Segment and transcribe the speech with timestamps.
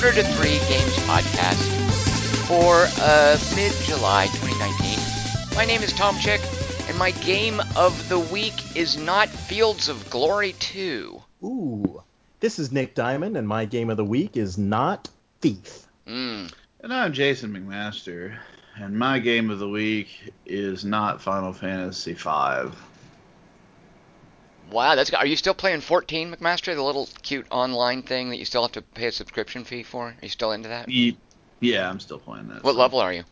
[0.00, 4.98] welcome to Quarter to Three Games podcast for uh, mid July 2019.
[5.56, 6.40] My name is Tom Chick,
[6.88, 11.20] and my game of the week is not Fields of Glory 2.
[11.42, 12.02] Ooh.
[12.38, 15.08] This is Nick Diamond, and my game of the week is not
[15.40, 15.86] Thief.
[16.06, 16.52] Mm.
[16.80, 18.38] And I'm Jason McMaster,
[18.76, 22.70] and my game of the week is not Final Fantasy V.
[24.70, 26.74] Wow, that's are you still playing 14, McMaster?
[26.74, 30.08] The little cute online thing that you still have to pay a subscription fee for?
[30.08, 30.88] Are you still into that?
[31.60, 32.62] Yeah, I'm still playing that.
[32.62, 32.78] What so.
[32.78, 33.24] level are you?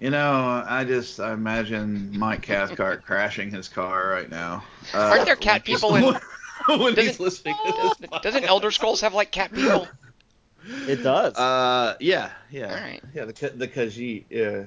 [0.00, 4.64] You know, I just I imagine Mike Cathcart crashing his car right now.
[4.94, 6.02] Uh, Aren't there cat people in-
[6.68, 8.20] when he's Doesn't- listening to this?
[8.22, 9.86] Doesn't Elder Scrolls have like cat people?
[10.86, 11.34] It does.
[11.36, 13.00] Uh, yeah, yeah, All right.
[13.14, 13.24] yeah.
[13.24, 14.64] The Ka- the Khajiit, yeah.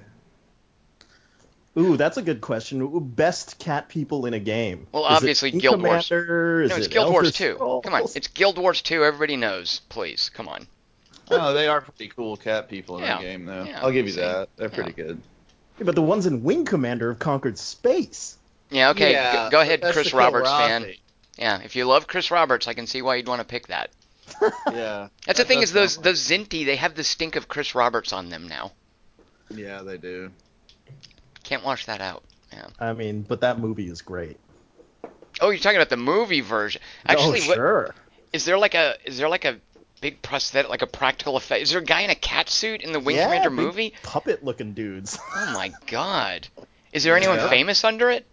[1.76, 2.88] Ooh, that's a good question.
[3.00, 4.86] Best cat people in a game.
[4.92, 6.08] Well, Is obviously Wing Guild Wars.
[6.08, 6.66] Commander?
[6.70, 7.54] No, it's it Guild Elder Wars 2.
[7.56, 7.84] Scrolls?
[7.84, 9.04] Come on, it's Guild Wars 2.
[9.04, 9.82] Everybody knows.
[9.90, 10.68] Please, come on.
[11.32, 13.64] Oh, they are pretty cool cat people in Yeah, that game, though.
[13.64, 14.20] yeah, I'll give you see?
[14.22, 14.50] that.
[14.56, 15.20] They're pretty good.
[15.80, 18.38] Yeah, but the ones in Wing Commander have conquered space.
[18.70, 19.14] Yeah, okay.
[19.14, 20.68] Yeah, go, go ahead, Chris Roberts Rossi.
[20.68, 20.94] fan.
[21.38, 23.90] Yeah, if you love Chris Roberts, I can see why you'd want to pick that.
[24.72, 25.08] Yeah.
[25.26, 27.74] That's the That thing does is those those Zinti, they have the stink of Chris
[27.76, 28.72] Roberts on them now.
[29.50, 30.32] Yeah, they do.
[31.44, 32.24] Can't wash that out.
[32.80, 34.38] I mean, but that movie is great.
[35.42, 36.82] Oh, you're talking about the movie version.
[37.06, 37.96] Actually, oh, sure.
[38.32, 39.58] is there like a is there like a
[40.02, 41.64] big prosthetic, like a practical effect?
[41.64, 43.94] Is there a guy in a cat suit in the Wing yeah, Commander big movie?
[44.04, 45.18] Puppet-looking dudes.
[45.36, 46.48] Oh my god.
[46.92, 47.50] Is there anyone Yeah.
[47.50, 48.26] famous under it?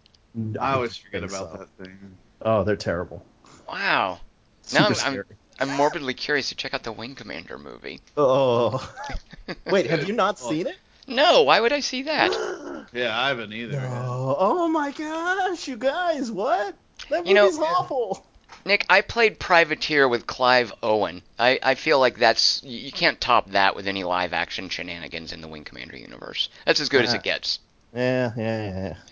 [0.61, 1.57] I always forget about so.
[1.59, 2.17] that thing.
[2.43, 3.25] Oh, they're terrible.
[3.69, 4.21] Wow.
[4.63, 5.25] Super Now I'm, scary.
[5.59, 8.01] I'm I'm morbidly curious to check out the Wing Commander movie.
[8.17, 8.93] Oh.
[9.67, 10.77] Wait, have you not seen it?
[11.11, 12.33] No, why would I see that?
[12.93, 13.81] Yeah, I haven't either.
[13.81, 14.35] No.
[14.37, 16.75] Oh my gosh, you guys, what?
[17.09, 18.27] That You know- movie's awful.
[18.65, 21.23] Nick, I played Privateer with Clive Owen.
[21.39, 25.33] I, I feel like that's you you can't top that with any live action shenanigans
[25.33, 26.49] in the Wing Commander universe.
[26.67, 27.61] That's as good as it gets.
[27.95, 28.67] Yeah, yeah,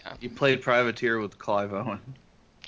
[0.04, 0.12] yeah.
[0.20, 2.00] You played Privateer with Clive Owen.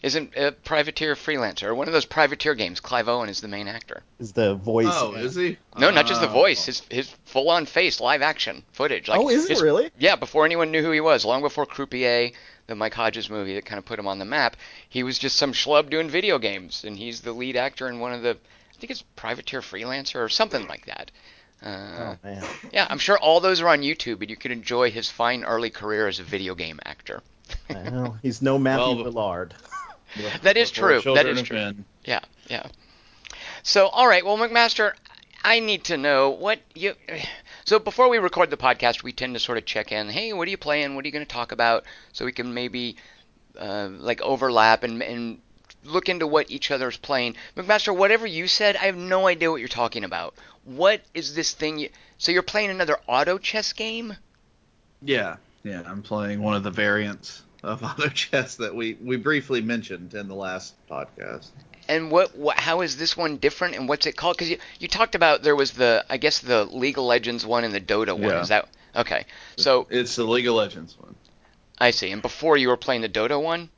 [0.03, 2.81] Isn't uh, Privateer Freelancer or one of those Privateer games?
[2.81, 4.03] Clive Owen is the main actor.
[4.19, 4.87] Is the voice?
[4.89, 5.59] Oh, is he?
[5.77, 6.33] No, not just the Oh.
[6.33, 6.65] voice.
[6.65, 9.09] His his full on face, live action footage.
[9.09, 9.91] Like oh, is it his- really?
[9.99, 12.31] Yeah, before anyone knew who he was, long before Croupier,
[12.67, 14.57] the Mike Hodges movie that kind of put him on the map,
[14.89, 18.13] he was just some schlub doing video games, and he's the lead actor in one
[18.15, 21.11] of the, I think it's Privateer Freelancer or something like that.
[21.63, 22.43] Uh, Oh man.
[22.73, 25.69] yeah, I'm sure all those are on YouTube, and you can enjoy his fine early
[25.69, 27.23] career as a video game actor.
[27.69, 29.55] Well, he's no Matthew Well, Willard.
[30.43, 31.01] That is true.
[31.03, 31.57] That is true.
[31.57, 31.85] Men.
[32.05, 32.67] Yeah, yeah.
[33.63, 34.93] So, all right, well, McMaster,
[35.45, 36.95] I need to know what you.
[37.65, 40.09] So before we record the podcast, we tend to sort of check in.
[40.09, 40.95] Hey, what are you playing?
[40.95, 41.85] What are you going to talk about?
[42.13, 42.97] So we can maybe
[43.59, 45.41] uh, like overlap and and
[45.85, 47.37] look into what each other's playing.
[47.57, 50.35] McMaster, whatever you said, I have no idea what you're talking about.
[50.65, 51.79] What is this thing?
[51.79, 51.89] You,
[52.19, 54.17] so you're playing another auto chess game?
[55.01, 55.83] Yeah, yeah.
[55.87, 60.29] I'm playing one of the variants of auto chess that we we briefly mentioned in
[60.29, 61.49] the last podcast.
[61.89, 64.37] And what, what how is this one different and what's it called?
[64.37, 67.65] Because you, you talked about there was the I guess the League of Legends one
[67.65, 68.23] and the Dota one.
[68.23, 68.41] Yeah.
[68.43, 69.27] Is that okay?
[69.57, 71.15] So It's the League of Legends one.
[71.79, 72.13] I see.
[72.13, 73.71] And before you were playing the Dota one,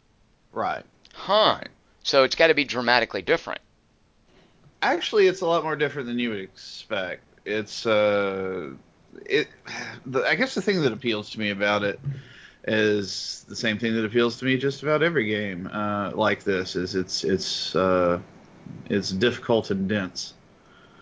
[0.52, 0.82] Right.
[1.14, 1.56] huh?
[1.60, 1.68] Right.
[2.02, 3.60] So it's got to be dramatically different.
[4.82, 7.22] Actually, it's a lot more different than you would expect.
[7.44, 8.70] It's uh,
[9.26, 9.48] it.
[10.04, 12.00] The, I guess the thing that appeals to me about it
[12.64, 16.76] is the same thing that appeals to me just about every game uh, like this.
[16.76, 18.20] Is it's it's uh,
[18.88, 20.34] it's difficult and dense.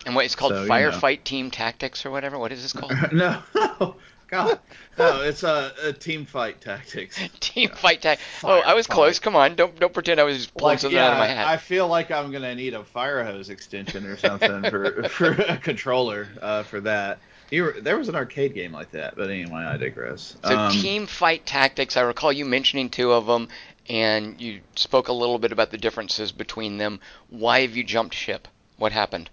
[0.05, 0.73] And what it's called So, you know.
[0.73, 2.39] Firefight Team Tactics or whatever.
[2.39, 2.91] What is this called?
[3.13, 3.95] no, no,
[4.27, 4.59] God,
[4.97, 5.21] no.
[5.21, 7.19] It's a, a team fight tactics.
[7.39, 8.27] Team Fight tactics.
[8.43, 8.89] Oh, I was Firefight.
[8.89, 9.19] close.
[9.19, 11.27] Come on, don't don't pretend I was just pulling Like, something yeah, out of my
[11.27, 11.45] hat.
[11.45, 15.57] I feel like I'm gonna need a fire hose extension or something for for a
[15.57, 17.19] controller uh, for that.
[17.51, 20.37] You were, there was an arcade game like that, but anyway, I digress.
[20.43, 23.49] So Um, team fight tactics, I recall you mentioning two of them,
[23.89, 27.01] and you spoke a little bit about the differences between them.
[27.29, 28.47] Why have you jumped ship?
[28.77, 29.29] What happened?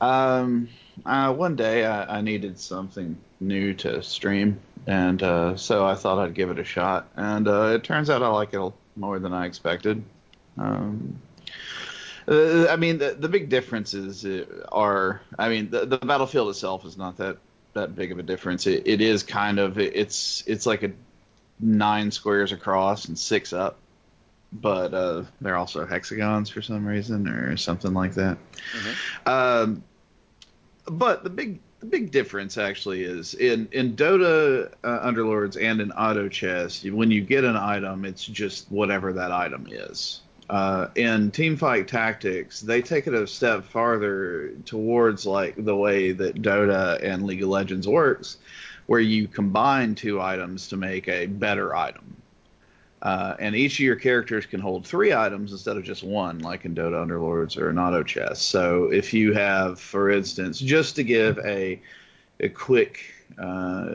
[0.00, 0.68] Um,
[1.06, 6.18] uh, one day I, I needed something new to stream, and uh, so I thought
[6.18, 7.08] I'd give it a shot.
[7.16, 10.02] And uh, it turns out I like it more than I expected.
[10.58, 11.20] Um,
[12.28, 16.84] uh, I mean, the, the big differences uh, are, I mean, the, the battlefield itself
[16.84, 17.38] is not that
[17.74, 18.66] that big of a difference.
[18.66, 20.92] It, it is kind of, it's it's like a
[21.58, 23.78] nine squares across and six up,
[24.52, 28.38] but uh, they're also hexagons for some reason or something like that.
[29.26, 29.82] Um,
[30.86, 35.92] but the big the big difference actually is in in Dota uh, Underlords and in
[35.92, 36.84] Auto Chess.
[36.84, 40.20] When you get an item, it's just whatever that item is.
[40.50, 46.42] Uh, in Teamfight Tactics, they take it a step farther towards like the way that
[46.42, 48.36] Dota and League of Legends works,
[48.86, 52.16] where you combine two items to make a better item.
[53.00, 56.64] Uh, and each of your characters can hold three items instead of just one, like
[56.64, 58.40] in Dota Underlords or in Auto Chess.
[58.40, 61.80] So if you have, for instance, just to give a
[62.40, 63.94] a quick uh,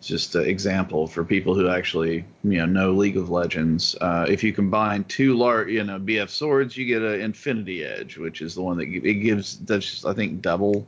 [0.00, 4.44] just an example for people who actually you know know League of Legends, uh, if
[4.44, 8.54] you combine two large you know BF swords, you get an Infinity Edge, which is
[8.54, 10.86] the one that it gives that's I think double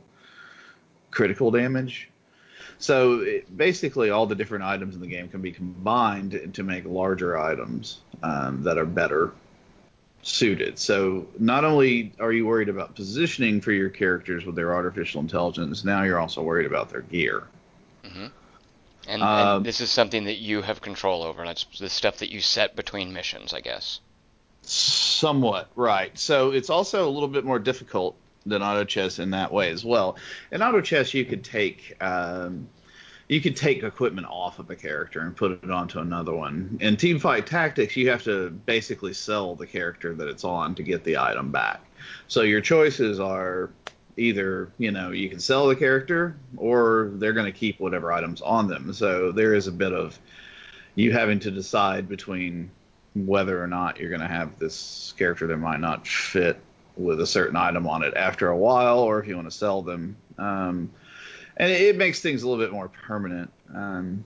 [1.11, 2.09] critical damage.
[2.77, 6.85] So it, basically, all the different items in the game can be combined to make
[6.85, 9.31] larger items um, that are better
[10.25, 10.79] suited.
[10.79, 15.85] So not only are you worried about positioning for your characters with their artificial intelligence,
[15.85, 17.43] now you're also worried about their gear.
[19.07, 21.41] And, Um, and this is something that you have control over.
[21.41, 23.99] And that's the stuff that you set between missions, I guess.
[24.63, 26.17] Somewhat right.
[26.17, 28.15] So it's also a little bit more difficult
[28.47, 30.17] than auto chess in that way as well.
[30.51, 32.67] In auto chess, you could take um,
[33.27, 36.77] you could take equipment off of a character and put it onto another one.
[36.79, 40.83] In team fight tactics, you have to basically sell the character that it's on to
[40.83, 41.81] get the item back.
[42.27, 43.71] So your choices are
[44.17, 48.41] either you know you can sell the character or they're going to keep whatever items
[48.41, 48.93] on them.
[48.93, 50.17] So there is a bit of
[50.93, 52.69] you having to decide between
[53.15, 56.59] whether or not you're going to have this character that might not fit
[56.95, 59.81] with a certain item on it after a while, or if you want to sell
[59.81, 60.15] them.
[60.37, 60.91] Um,
[61.57, 63.51] and it, it makes things a little bit more permanent.
[63.73, 64.23] Um,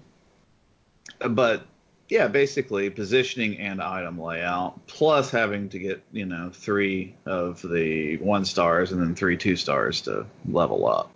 [1.19, 1.65] but
[2.09, 8.17] yeah, basically positioning and item layout, plus having to get you know three of the
[8.17, 11.11] one stars and then three two stars to level up.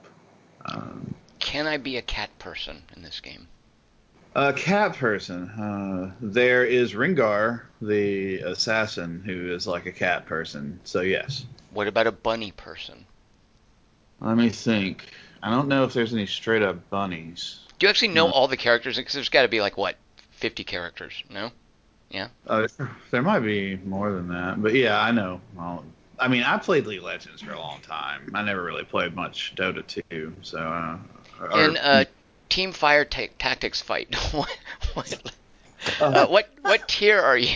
[0.66, 3.48] Um, Can I be a cat person in this game?
[4.36, 5.50] A cat person.
[5.50, 10.80] Uh, there is Rengar, the assassin, who is like a cat person.
[10.84, 11.46] So yes.
[11.72, 13.06] What about a bunny person?
[14.20, 15.06] Let me think.
[15.44, 17.60] I don't know if there's any straight up bunnies.
[17.78, 18.34] Do you actually know No.
[18.34, 18.96] all the characters?
[18.96, 19.98] Because there's got to be like what,
[20.32, 21.22] 50 characters?
[21.30, 21.52] No.
[22.10, 22.28] Yeah.
[22.48, 22.68] Uh,
[23.12, 25.42] there might be more than that, but yeah, I know.
[25.56, 25.84] Well,
[26.20, 28.32] I mean, I played League of Legends for a long time.
[28.34, 30.60] I never really played much Dota 2, so.
[30.60, 30.98] Uh,
[31.42, 32.06] or- In uh,
[32.50, 34.58] Team Fire ta- Tactics fight, what,
[34.94, 35.32] what,
[36.00, 37.56] uh, what what tier are you?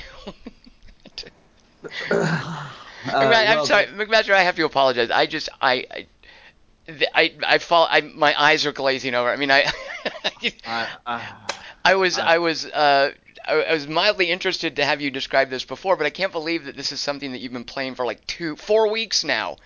[2.09, 4.31] Uh, McMa- I'm well, sorry, McMaster.
[4.33, 5.09] I have to apologize.
[5.11, 5.85] I just I.
[5.89, 6.07] I th-
[7.13, 7.87] I, I fall.
[7.89, 9.29] I my eyes are glazing over.
[9.29, 9.65] I mean, I,
[10.65, 11.33] I, I,
[11.83, 13.11] I was, I- I was, uh,
[13.45, 16.65] I, I was mildly interested to have you describe this before, but I can't believe
[16.65, 19.57] that this is something that you've been playing for like two, four weeks now.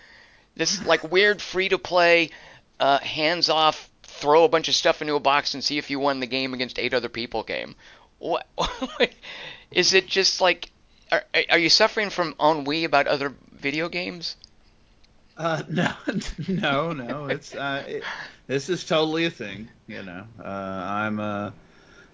[0.56, 2.30] This like weird free to play,
[2.80, 5.98] uh, hands off, throw a bunch of stuff into a box and see if you
[6.00, 7.74] won the game against eight other people game.
[8.18, 8.46] What
[9.70, 10.06] is it?
[10.06, 10.70] Just like,
[11.10, 14.36] are, are you suffering from ennui about other video games?
[15.42, 15.92] Uh, no,
[16.48, 17.26] no, no.
[17.26, 18.04] It's uh, it,
[18.46, 19.68] this is totally a thing.
[19.86, 21.18] You know, uh, I'm.
[21.20, 21.50] Uh,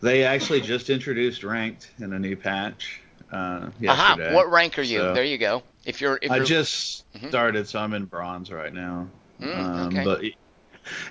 [0.01, 3.01] they actually just introduced ranked in a new patch
[3.33, 4.17] uh, Aha!
[4.33, 4.99] What rank are you?
[4.99, 5.63] So- there you go.
[5.85, 7.29] If you're, if I you're, just Mhm.
[7.29, 9.09] started, so I'm in bronze right now.
[9.41, 10.05] Mm, um, okay.
[10.05, 10.23] But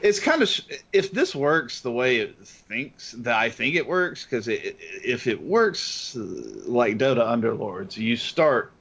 [0.02, 0.62] it's kind of
[0.94, 5.26] if this works the way it thinks that I think it works, because it, if
[5.28, 8.72] it works like Dota Underlords, you start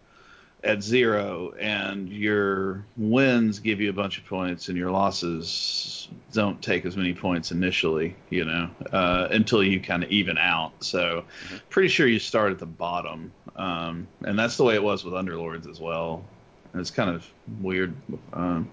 [0.65, 6.61] at zero and your wins give you a bunch of points and your losses don't
[6.61, 10.73] take as many points initially, you know, uh, until you kind of even out.
[10.81, 11.25] So
[11.71, 13.33] pretty sure you start at the bottom.
[13.55, 16.25] Um, and that's the way it was with Underlords as well.
[16.73, 17.27] And it's kind of
[17.61, 17.95] weird
[18.33, 18.71] um,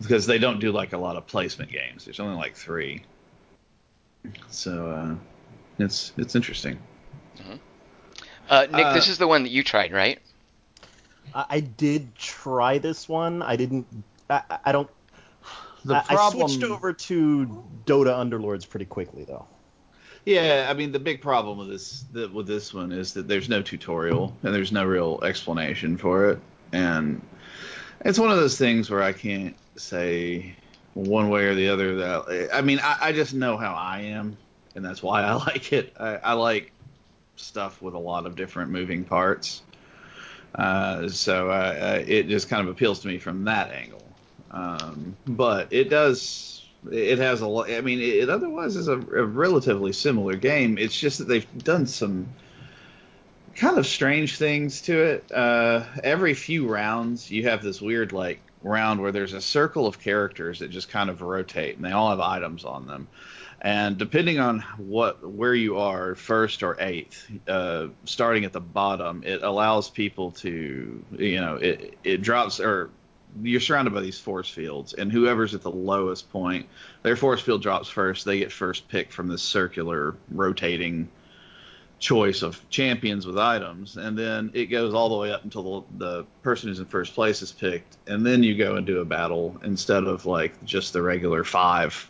[0.00, 2.04] because they don't do like a lot of placement games.
[2.04, 3.04] There's only like three.
[4.50, 5.14] So uh,
[5.78, 6.78] it's it's interesting.
[8.48, 10.18] uh, Nick, uh, this is the one that you tried, right?
[11.34, 13.42] I, I did try this one.
[13.42, 13.86] I didn't.
[14.30, 14.90] I, I- don't.
[15.84, 17.46] the I, I switched over to
[17.86, 19.46] Dota Underlords pretty quickly though.
[20.24, 23.48] Yeah, I mean the big problem with this the, with this one is that there's
[23.48, 26.38] no tutorial and there's no real explanation for it,
[26.72, 27.22] and
[28.04, 30.54] it's one of those things where I can't say
[30.94, 34.36] one way or the other that I mean I, I just know how I am,
[34.74, 35.94] and that's why I like it.
[35.98, 36.72] I, I like
[37.36, 39.62] stuff with a lot of different moving parts,
[40.54, 44.02] uh, so uh, it just kind of appeals to me from that angle.
[44.50, 46.58] Um, but it does
[46.90, 47.70] it has a lot.
[47.70, 50.78] I mean, it otherwise is a, a, relatively similar game.
[50.78, 52.28] It's just that they've done some
[53.56, 55.32] kind of strange things to it.
[55.32, 60.00] Uh, every few rounds, you have this weird like round where there's a circle of
[60.00, 63.08] characters that just kind of rotate, and they all have items on them.
[63.60, 69.22] And depending on what where you are, first or eighth, uh, starting at the bottom,
[69.24, 72.90] it allows people to, you know, it it drops or
[73.42, 76.66] you're surrounded by these force fields, and whoever's at the lowest point,
[77.02, 78.24] their force field drops first.
[78.24, 81.08] They get first pick from this circular rotating
[81.98, 85.98] choice of champions with items, and then it goes all the way up until the,
[85.98, 89.04] the person who's in first place is picked, and then you go and do a
[89.04, 92.08] battle instead of like just the regular five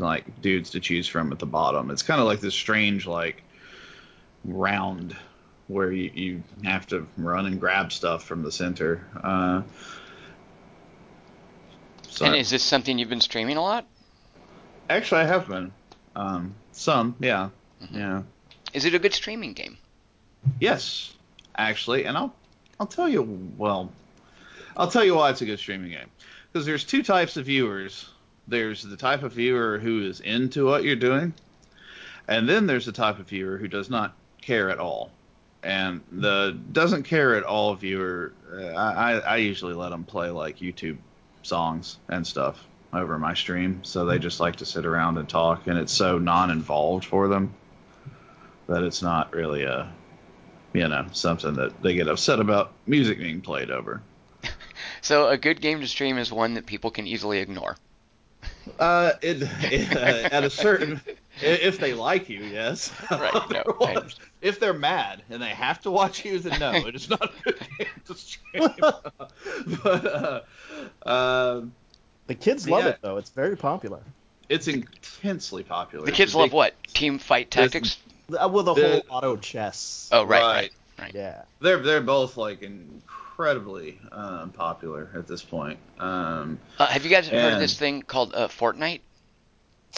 [0.00, 1.90] like dudes to choose from at the bottom.
[1.90, 3.42] It's kind of like this strange like
[4.44, 5.16] round
[5.68, 9.06] where you, you have to run and grab stuff from the center.
[9.22, 9.62] Uh,
[12.08, 13.86] so and is this something you've been streaming a lot?
[14.88, 15.72] Actually, I have been.
[16.16, 17.50] Um, some, yeah,
[17.82, 17.96] mm-hmm.
[17.96, 18.22] yeah.
[18.74, 19.78] Is it a good streaming game?
[20.58, 21.14] Yes,
[21.56, 22.34] actually, and I'll
[22.80, 23.52] I'll tell you.
[23.56, 23.92] Well,
[24.76, 26.08] I'll tell you why it's a good streaming game.
[26.52, 28.08] Because there's two types of viewers.
[28.50, 31.32] There's the type of viewer who is into what you're doing,
[32.26, 35.10] and then there's the type of viewer who does not care at all.
[35.62, 40.58] And the doesn't care at all viewer, uh, I, I usually let them play like
[40.58, 40.96] YouTube
[41.42, 45.68] songs and stuff over my stream, so they just like to sit around and talk,
[45.68, 47.54] and it's so non-involved for them
[48.66, 49.92] that it's not really a,
[50.72, 54.02] you know, something that they get upset about music being played over.
[55.02, 57.76] so a good game to stream is one that people can easily ignore.
[58.78, 61.00] Uh, it, it uh, at a certain
[61.42, 62.92] if they like you, yes.
[63.10, 63.32] Right.
[63.50, 64.04] No,
[64.40, 67.42] if they're mad and they have to watch you, then no, it is not a
[67.42, 68.68] good game to stream.
[69.82, 70.40] but uh,
[71.06, 71.62] uh,
[72.26, 73.16] the kids love yeah, it though.
[73.16, 74.00] It's very popular.
[74.48, 76.06] It's intensely popular.
[76.06, 76.74] The kids love what?
[76.88, 77.98] Team fight tactics.
[78.30, 80.08] Uh, well, the, the whole auto chess.
[80.12, 81.42] Oh right, right, right, Yeah.
[81.60, 82.62] They're they're both like
[83.40, 85.78] incredibly um, popular at this point.
[85.98, 89.00] Um, uh, have you guys heard of this thing called uh, Fortnite?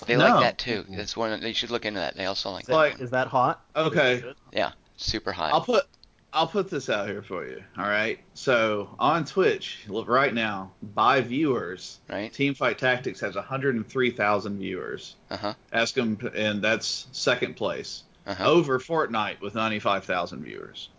[0.06, 0.26] They no.
[0.26, 0.84] like that too.
[0.90, 1.40] That's one.
[1.40, 2.16] They should look into that.
[2.16, 2.74] They also like is that.
[2.74, 3.64] Like, is that hot?
[3.74, 4.22] Okay.
[4.52, 5.52] Yeah, super hot.
[5.52, 5.86] I'll put
[6.32, 7.62] I'll put this out here for you.
[7.76, 8.20] All right.
[8.34, 12.32] So on Twitch, look right now, by viewers, right.
[12.32, 15.16] Teamfight Tactics has 103,000 viewers.
[15.30, 15.54] Uh huh.
[15.72, 18.04] Ask them, and that's second place.
[18.24, 18.50] Uh-huh.
[18.50, 20.90] Over Fortnite with 95,000 viewers.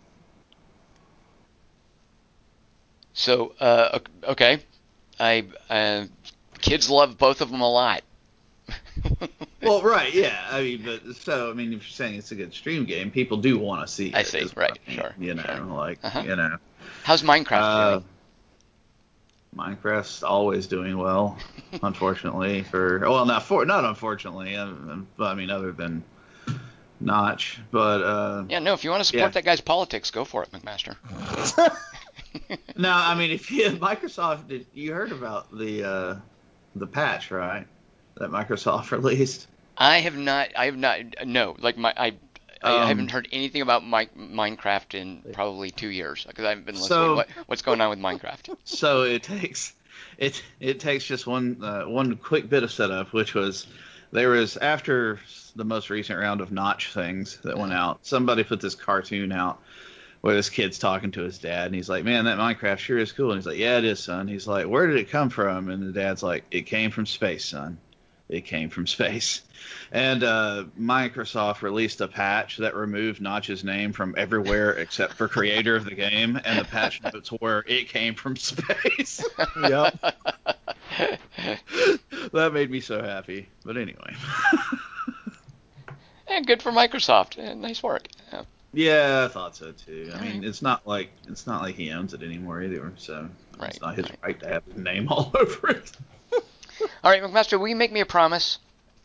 [3.14, 4.60] So, uh, okay,
[5.18, 6.04] I uh,
[6.60, 8.02] kids love both of them a lot.
[9.62, 10.46] well, right, yeah.
[10.50, 13.36] I mean, but so I mean, if you're saying it's a good stream game, people
[13.36, 14.12] do want to see.
[14.14, 15.14] I see, right, sure.
[15.18, 15.64] You know, sure.
[15.64, 16.22] like uh-huh.
[16.26, 16.56] you know.
[17.04, 18.04] How's Minecraft uh, doing?
[19.56, 21.38] Minecraft's always doing well,
[21.82, 22.62] unfortunately.
[22.70, 24.56] For well, not for not unfortunately.
[24.56, 24.74] I,
[25.20, 26.02] I mean, other than
[26.98, 28.72] Notch, but uh, yeah, no.
[28.72, 29.28] If you want to support yeah.
[29.28, 30.96] that guy's politics, go for it, McMaster.
[32.76, 36.16] no, I mean, if you Microsoft, did you heard about the uh,
[36.76, 37.66] the patch, right?
[38.16, 39.48] that Microsoft released?
[39.76, 40.50] I have not.
[40.56, 41.00] I have not.
[41.26, 42.14] No, like my I.
[42.62, 46.76] I Um, haven't heard anything about Mi- Minecraft in probably two years because I've been
[46.76, 46.88] listening.
[46.88, 48.56] So- what, what's going on with Minecraft?
[48.64, 49.74] So it takes
[50.16, 53.66] it it takes just one uh, one quick bit of setup, which was
[54.12, 55.20] there was after
[55.56, 57.98] the most recent round of Notch things that went out.
[58.06, 59.60] Somebody put this cartoon out
[60.24, 63.12] where this kid's talking to his dad, and he's like, "Man, that Minecraft sure is
[63.12, 65.68] cool." And he's like, "Yeah, it is, son." He's like, "Where did it come from?"
[65.68, 67.76] And the dad's like, "It came from space, son."
[68.28, 69.42] it came from space.
[69.92, 75.76] And uh, Microsoft released a patch that removed Notch's name from everywhere except for creator
[75.76, 79.24] of the game, and the patch notes were it came from space.
[79.62, 79.94] yep.
[82.32, 83.48] that made me so happy.
[83.64, 84.14] But anyway.
[86.26, 87.36] and good for Microsoft.
[87.36, 88.08] Yeah, nice work.
[88.32, 88.42] Yeah.
[88.74, 90.10] Yeah, I thought so too.
[90.14, 93.28] I mean, it's not like it's not like he owns it anymore either, so
[93.58, 94.18] right, it's not his right.
[94.22, 95.92] right to have his name all over it.
[97.02, 98.58] All right, McMaster, will you make me a promise?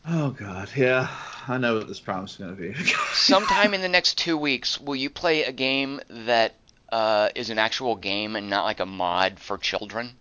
[0.07, 1.07] Oh God, yeah,
[1.47, 2.73] I know what this promise is going to be.
[3.13, 6.55] Sometime in the next two weeks, will you play a game that
[6.91, 10.15] uh, is an actual game and not like a mod for children?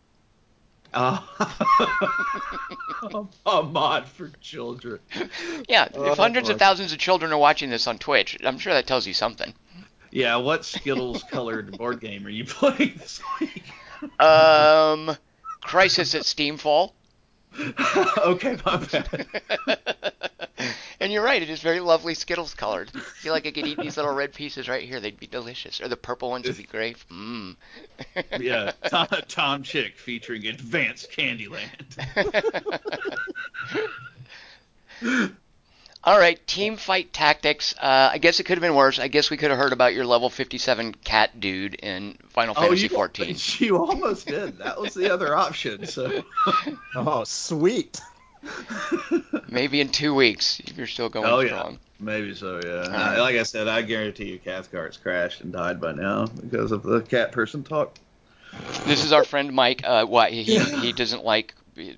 [0.95, 1.21] Uh,
[3.47, 5.00] a mod for children.
[5.68, 8.73] Yeah, Oh, if hundreds of thousands of children are watching this on Twitch, I'm sure
[8.73, 9.52] that tells you something.
[10.11, 13.64] Yeah, what Skittles colored board game are you playing this week?
[14.18, 15.16] Um,
[15.62, 16.92] Crisis at Steamfall.
[18.18, 19.26] okay, my bad.
[21.00, 22.90] and you're right, it is very lovely Skittles colored.
[22.94, 25.00] I feel like I could eat these little red pieces right here.
[25.00, 25.80] They'd be delicious.
[25.80, 26.96] Or the purple ones would be great.
[27.10, 27.56] Mmm.
[28.40, 31.84] Yeah, Tom, Tom Chick featuring Advanced Candyland.
[36.04, 37.74] All right, team fight tactics.
[37.78, 38.98] Uh, I guess it could have been worse.
[38.98, 42.84] I guess we could have heard about your level 57 cat dude in Final Fantasy
[42.84, 43.36] you, 14.
[43.58, 44.58] You almost did.
[44.58, 45.86] That was the other option.
[45.86, 46.24] So
[46.94, 48.00] Oh, sweet.
[49.48, 51.72] Maybe in two weeks if you're still going Oh, yeah.
[51.98, 52.60] maybe so.
[52.64, 52.88] Yeah.
[52.90, 53.18] right.
[53.18, 57.00] Like I said, I guarantee you, Cathcart's crashed and died by now because of the
[57.00, 57.96] cat person talk.
[58.86, 59.82] This is our friend Mike.
[59.84, 60.64] Uh, what he Yeah.
[60.80, 61.54] he doesn't like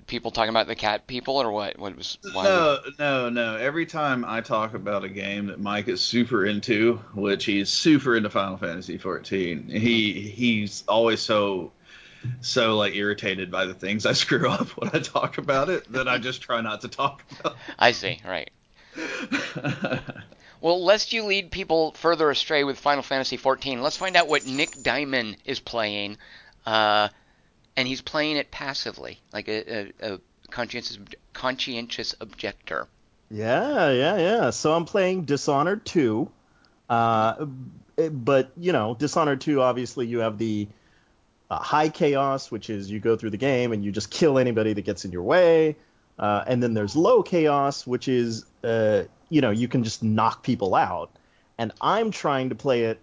[0.07, 1.77] people talking about the cat people or what?
[1.79, 2.43] What was why?
[2.43, 3.55] No, no, no.
[3.55, 8.15] Every time I talk about a game that Mike is super into, which he's super
[8.15, 11.71] into Final Fantasy 14, he he's always so
[12.41, 16.07] so like irritated by the things I screw up when I talk about it that
[16.07, 17.53] I just try not to talk about.
[17.53, 17.75] It.
[17.79, 18.21] I see.
[18.25, 18.49] Right.
[20.61, 24.45] Well, lest you lead people further astray with Final Fantasy 14, let's find out what
[24.45, 26.17] Nick Diamond is playing.
[26.67, 27.09] Uh,
[27.75, 30.19] and he's playing it passively, like a, a, a
[30.51, 30.99] conscientious
[31.33, 32.87] conscientious objector.
[33.31, 34.49] Yeah, yeah, yeah.
[34.51, 36.29] So I'm playing Dishonored 2.
[36.89, 37.45] Uh,
[38.11, 40.67] but, you know, Dishonored 2, obviously, you have the
[41.51, 44.71] uh, high chaos, which is you go through the game and you just kill anybody
[44.71, 45.75] that gets in your way.
[46.17, 50.43] Uh, and then there's low chaos, which is, uh, you know, you can just knock
[50.43, 51.11] people out.
[51.57, 53.01] And I'm trying to play it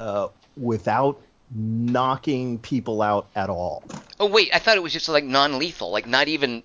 [0.00, 1.20] uh, without
[1.54, 3.84] knocking people out at all.
[4.18, 6.62] Oh wait, I thought it was just like non-lethal, like not even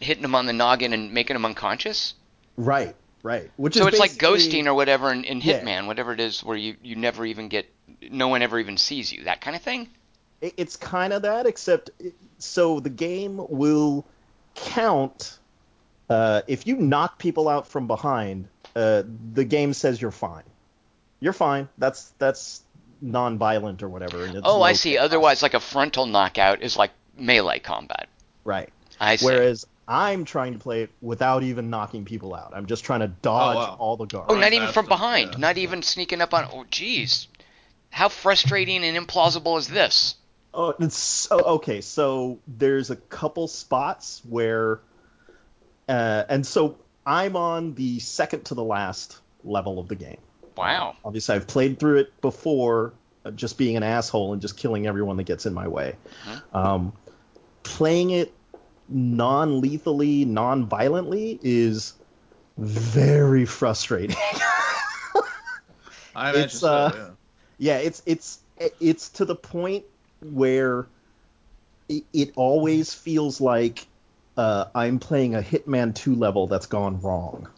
[0.00, 2.14] hitting them on the noggin and making them unconscious.
[2.56, 3.48] Right, right.
[3.56, 5.60] Which So is it's like ghosting or whatever in, in Yeah.
[5.60, 7.72] Hitman, whatever it is, where you, you never even get,
[8.10, 9.88] no one ever even sees you, that kind of thing.
[10.40, 14.04] It- It's kind of that, except it- so the game will
[14.54, 15.38] count
[16.08, 18.48] uh, if you knock people out from behind.
[18.74, 20.42] Uh, the game says you're fine.
[21.20, 21.68] You're fine.
[21.78, 22.62] That's that's
[23.00, 24.24] non-violent or whatever.
[24.24, 24.92] and it's Oh, I see.
[24.92, 25.04] chaos.
[25.04, 28.08] Otherwise, like a frontal knockout is like melee combat.
[28.44, 28.70] right.
[28.98, 29.24] I see.
[29.26, 32.52] Whereas I'm trying to play it without even knocking people out.
[32.54, 33.76] I'm just trying to dodge wow.
[33.78, 34.26] all the guards.
[34.30, 35.32] oh, not even from behind.
[35.32, 35.38] yeah.
[35.38, 36.44] Not even sneaking up on.
[36.52, 37.26] Oh, jeez.
[37.90, 40.16] How frustrating and implausible is this?
[40.52, 41.80] Oh, it's so okay.
[41.80, 44.80] So there's a couple spots where,
[45.88, 50.18] uh, and so I'm on the second to the last level of the game.
[50.56, 50.96] Wow.
[51.04, 52.92] Obviously, I've played through it before,
[53.24, 55.94] uh, just being an asshole and just killing everyone that gets in my way.
[56.52, 56.92] Um,
[57.62, 58.32] playing it
[58.88, 61.94] non-lethally, non-violently is
[62.58, 64.16] very frustrating.
[66.14, 66.68] I imagine It's, so.
[66.68, 67.10] uh, yeah.
[67.58, 68.40] yeah, it's it's
[68.80, 69.84] it's to the point
[70.22, 70.86] where
[71.88, 73.86] it, it always feels like
[74.36, 77.48] uh, I'm playing a Hitman 2 level that's gone wrong.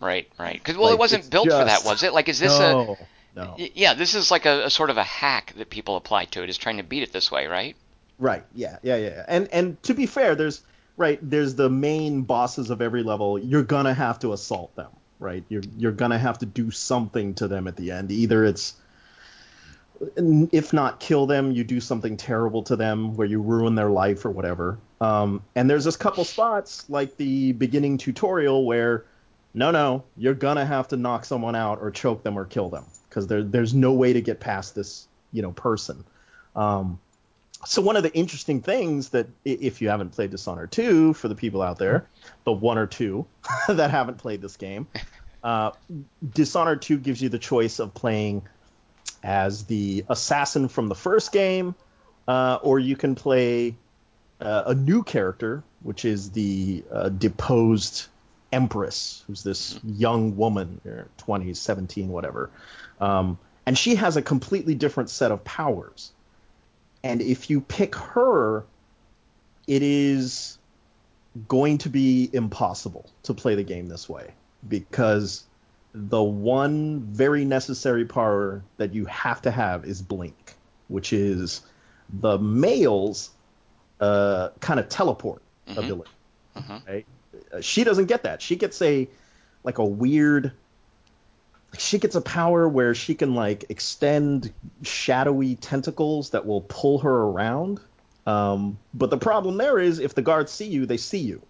[0.00, 0.54] Right, right.
[0.54, 2.12] Because well, it wasn't built for that, was it?
[2.12, 2.72] Like, is this a?
[2.72, 2.98] no,
[3.34, 3.56] no.
[3.56, 6.50] Yeah, this is like a, a sort of a hack that people apply to it.
[6.50, 7.76] Is trying to beat it this way, right?
[8.18, 8.44] Right.
[8.54, 8.78] Yeah.
[8.82, 8.96] Yeah.
[8.96, 9.08] Yeah.
[9.08, 9.24] yeah.
[9.28, 10.62] And and to be fair, there's
[10.96, 11.18] right.
[11.22, 13.38] There's the main bosses of every level.
[13.38, 14.90] You're gonna have to assault them.
[15.18, 15.42] Right.
[15.48, 18.12] You're you're gonna have to do something to them at the end.
[18.12, 18.74] Either it's
[20.16, 24.24] if not kill them, you do something terrible to them where you ruin their life
[24.24, 24.78] or whatever.
[25.00, 29.04] Um, and there's this couple spots like the beginning tutorial where
[29.52, 32.84] no, no, you're gonna have to knock someone out or choke them or kill them
[33.08, 36.04] because there, there's no way to get past this, you know, person.
[36.56, 36.98] Um,
[37.66, 41.34] so one of the interesting things that if you haven't played Dishonored 2, for the
[41.34, 42.06] people out there,
[42.44, 43.26] the one or two
[43.68, 44.86] that haven't played this game,
[45.42, 45.70] uh,
[46.32, 48.42] Dishonored 2 gives you the choice of playing
[49.24, 51.74] as the assassin from the first game,
[52.28, 53.74] uh, or you can play
[54.40, 58.06] uh, a new character, which is the uh, deposed
[58.52, 62.50] Empress, who's this young woman, uh, 20s, 17, whatever.
[63.00, 66.12] Um, and she has a completely different set of powers.
[67.02, 68.64] And if you pick her,
[69.66, 70.58] it is
[71.48, 74.32] going to be impossible to play the game this way
[74.68, 75.44] because
[75.94, 80.54] the one very necessary power that you have to have is blink,
[80.88, 81.60] which is
[82.20, 83.30] the male's
[84.00, 85.78] uh, kind of teleport Mhm.
[85.78, 86.10] ability.
[86.56, 86.86] Mhm.
[86.86, 87.06] Right?
[87.52, 88.42] Uh, She doesn't get that.
[88.42, 89.08] She gets a
[89.62, 90.52] like a weird.
[91.78, 94.52] She gets a power where she can like extend
[94.82, 97.80] shadowy tentacles that will pull her around.
[98.26, 101.40] Um, but the problem there is if the guards see you, they see you.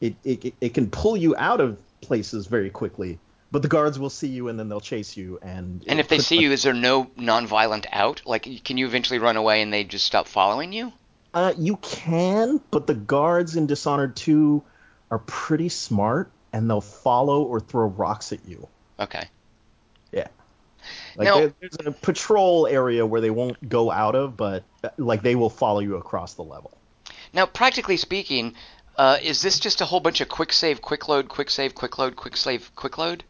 [0.00, 3.18] It, it, it can pull you out of places very quickly,
[3.50, 5.38] but the guards will see you and then they'll chase you.
[5.42, 8.22] And And if they see you, is there no non-violent out?
[8.26, 10.92] Like, can you eventually run away and they just stop following you?
[11.32, 14.62] Uh, you can, but the guards in Dishonored 2
[15.10, 18.66] are pretty smart and they'll follow or throw rocks at you.
[18.98, 19.24] Okay.
[20.12, 20.26] Yeah.
[21.16, 24.88] Like Now- there, there's a patrol area where they won't go out of, but uh,
[24.96, 26.72] like they will follow you across the level.
[27.32, 28.54] Now, practically speaking,
[28.96, 31.98] uh, is this just a whole bunch of quick save, quick load, quick save, quick
[31.98, 33.24] load, quick save, quick load?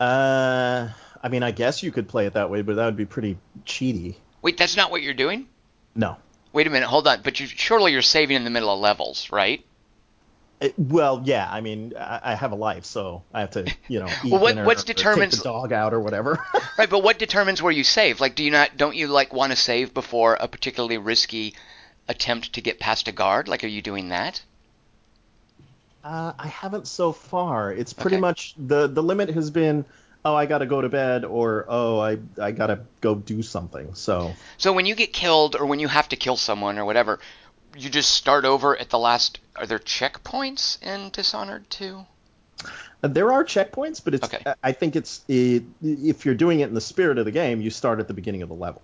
[0.00, 0.88] Uh,
[1.22, 3.38] I mean, I guess you could play it that way, but that would be pretty
[3.64, 4.16] cheaty.
[4.42, 5.48] Wait, that's not what you're doing?
[5.94, 6.16] No.
[6.52, 7.20] Wait a minute, hold on.
[7.22, 9.64] But you surely you're saving in the middle of levels, right?
[10.60, 11.48] It- well, yeah.
[11.50, 14.40] I mean, I, I have a life, so I have to, you know, eat Well,
[14.40, 16.44] what- what's or determines- the dog out or whatever.
[16.76, 18.20] Right, but what determines where you save?
[18.20, 18.76] Like, do you not?
[18.76, 21.54] Don't you like want to save before a particularly risky
[22.08, 23.48] attempt to get past a guard?
[23.48, 24.44] Like, are you doing that?
[26.02, 27.72] Uh, I haven't so far.
[27.72, 28.18] It's pretty Okay.
[28.18, 29.86] much the the limit has been,
[30.24, 33.94] oh, I gotta go to bed, or oh, I I gotta go do something.
[33.94, 37.20] So So when you get killed or when you have to kill someone or whatever,
[37.76, 39.38] you just start over at the last.
[39.54, 42.06] Are there checkpoints in Dishonored 2?
[43.02, 44.46] uh, there are checkpoints, but it's Okay.
[44.46, 47.60] I- I think it's it, if you're doing it in the spirit of the game,
[47.60, 48.82] you start at the beginning of the level.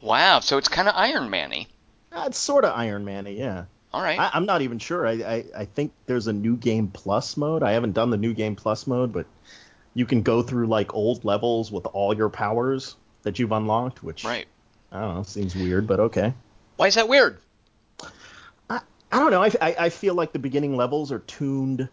[0.00, 1.68] Wow, so it's kind of Iron Man-y.
[2.12, 3.64] Uh, it's sort of Iron Man-y, yeah.
[3.92, 4.18] All right.
[4.18, 5.06] I, I'm not even sure.
[5.06, 7.62] I, I I think there's a new game plus mode.
[7.62, 9.26] I haven't done the new game plus mode, but
[9.94, 14.24] you can go through like old levels with all your powers that you've unlocked, which
[14.24, 14.46] right.
[14.92, 16.34] I don't know, seems weird, but okay.
[16.76, 17.38] Why is that weird?
[19.10, 19.42] I don't know.
[19.42, 21.88] I, I, I feel like the beginning levels are tuned,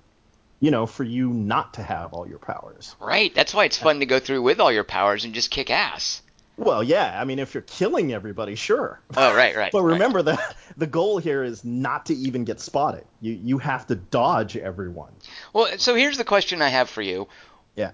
[0.59, 2.93] you know, for you not to have all your powers.
[2.99, 3.33] Right.
[3.33, 6.21] That's why it's fun to go through with all your powers and just kick ass.
[6.57, 7.19] Well, yeah.
[7.19, 9.01] I mean, if you're killing everybody, sure.
[9.15, 9.71] Oh, right, right.
[9.73, 9.93] But right.
[9.93, 13.05] remember that the goal here is not to even get spotted.
[13.21, 15.11] You you have to dodge everyone.
[15.53, 17.27] Well, so here's the question I have for you.
[17.75, 17.91] Yeah.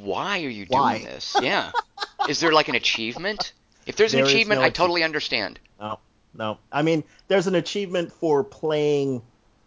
[0.00, 0.98] Why are you Why?
[0.98, 1.36] doing this?
[1.40, 1.72] Yeah.
[2.28, 3.52] is there like an achievement?
[3.86, 5.58] If there's an There achievement, no I totally understand.
[5.78, 5.98] No,
[6.34, 6.58] no.
[6.72, 9.22] I mean, there's an achievement for playing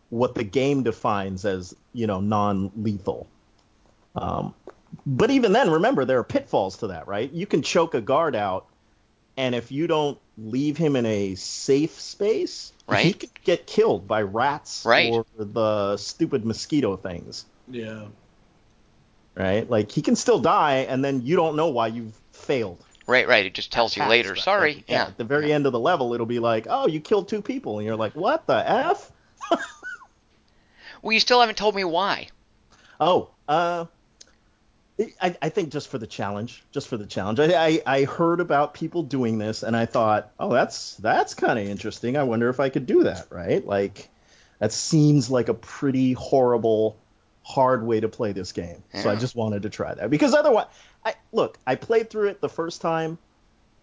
[0.10, 3.28] what the game defines as, you know, non-lethal.
[4.16, 4.56] Um,
[5.06, 7.32] but even then, remember there are pitfalls to that, right?
[7.32, 8.68] You can choke a guard out,
[9.38, 14.22] and if you don't leave him in a safe space, he could get killed by
[14.22, 15.12] rats Right.
[15.12, 18.06] or the stupid mosquito things, Yeah.
[19.36, 19.70] right?
[19.70, 22.84] Like he can still die, and then you don't know why you've failed.
[23.08, 23.46] Right, right.
[23.46, 24.30] It just tells you Attacks, later.
[24.34, 24.40] right?
[24.42, 24.74] Sorry.
[24.76, 25.04] Like, Yeah.
[25.08, 27.78] At the very end of the level, it'll be like, oh, you killed two people,
[27.80, 29.12] and you're like, what the f?
[31.02, 32.28] Well, you still haven't told me why.
[33.00, 33.86] Oh, uh,
[35.22, 37.40] I, I think just for the challenge, just for the challenge.
[37.40, 41.60] I, I, I heard about people doing this, and I thought, oh, that's that's kind
[41.60, 42.18] of interesting.
[42.18, 43.66] I wonder if I could do that, right?
[43.66, 44.10] Like,
[44.60, 46.98] that seems like a pretty horrible,
[47.44, 48.84] hard way to play this game.
[48.94, 50.66] So I just wanted to try that because otherwise,
[51.06, 53.20] I look, I played through it the first time.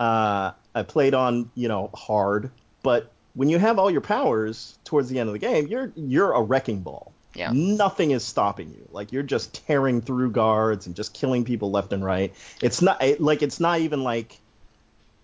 [0.01, 2.51] Uh, I played on you know hard,
[2.83, 6.33] but when you have all your powers towards the end of the game, you're you're
[6.33, 7.14] a wrecking ball.
[7.35, 7.51] Yeah.
[7.53, 8.89] Nothing is stopping you.
[8.93, 12.33] Like you're just tearing through guards and just killing people left and right.
[12.63, 14.39] It's not it, like it's not even like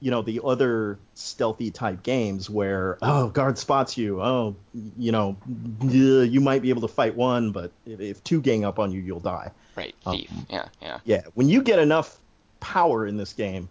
[0.00, 4.56] you know the other stealthy type games where oh guard spots you oh
[4.98, 5.36] you know
[5.82, 9.00] you might be able to fight one but if, if two gang up on you
[9.00, 9.94] you'll die Right.
[10.06, 10.98] Um, Yeah, yeah.
[11.04, 12.18] yeah when you get enough
[12.60, 13.68] power in this game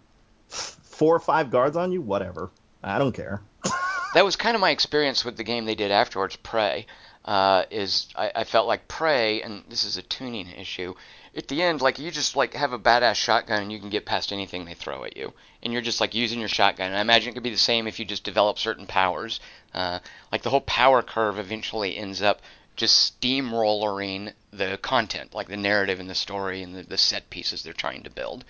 [0.48, 2.48] four or five guards on you whatever
[2.84, 3.42] i don't care
[4.12, 6.86] That was kind of my experience with the game they did afterwards, Prey.
[7.24, 10.94] Uh, is I, I felt like Prey, and this is a tuning issue.
[11.36, 14.06] At the end, like you just like have a badass shotgun and you can get
[14.06, 16.88] past anything they throw at you, and you're just like using your shotgun.
[16.88, 19.38] And I imagine it could be the same if you just develop certain powers.
[19.74, 19.98] Uh,
[20.32, 22.40] like the whole power curve eventually ends up
[22.74, 27.62] just steamrolling the content, like the narrative and the story and the, the set pieces
[27.62, 28.44] they're trying to build.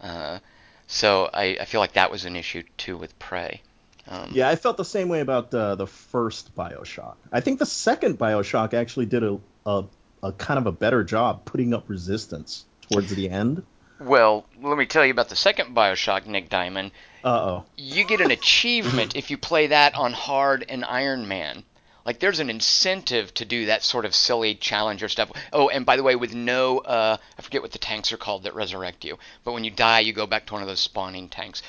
[0.00, 0.40] Uh,
[0.88, 3.62] so I, I feel like that was an issue too with Prey.
[4.08, 7.16] Um, Yeah, I felt the same way about uh, the first Bioshock.
[7.32, 9.84] I think the second Bioshock actually did a, a
[10.22, 13.62] a kind of a better job putting up resistance towards the end.
[14.00, 16.90] Well, let me tell you about the second Bioshock, Nick Diamond.
[17.24, 17.64] Uh oh.
[17.76, 21.64] You get an achievement if you play that on hard and Iron Man.
[22.04, 25.32] Like there's an incentive to do that sort of silly challenger stuff.
[25.52, 28.44] Oh, and by the way, with no uh, I forget what the tanks are called
[28.44, 29.18] that resurrect you.
[29.44, 31.62] But when you die, you go back to one of those spawning tanks.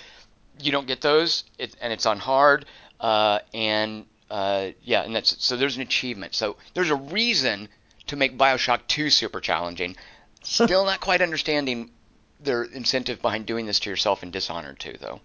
[0.59, 2.65] You don't get those, it, and it's on hard.
[2.99, 6.35] Uh, and uh, yeah, and that's so there's an achievement.
[6.35, 7.69] So there's a reason
[8.07, 9.95] to make Bioshock 2 super challenging.
[10.43, 11.91] Still not quite understanding
[12.39, 15.19] their incentive behind doing this to yourself in Dishonored 2, though.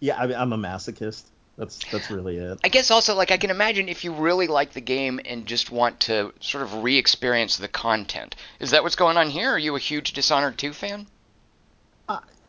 [0.00, 1.24] Yeah, I mean, I'm a masochist.
[1.56, 2.58] That's that's really it.
[2.64, 5.70] I guess also like I can imagine if you really like the game and just
[5.70, 8.34] want to sort of re-experience the content.
[8.58, 9.52] Is that what's going on here?
[9.52, 11.06] Are you a huge Dishonored 2 fan?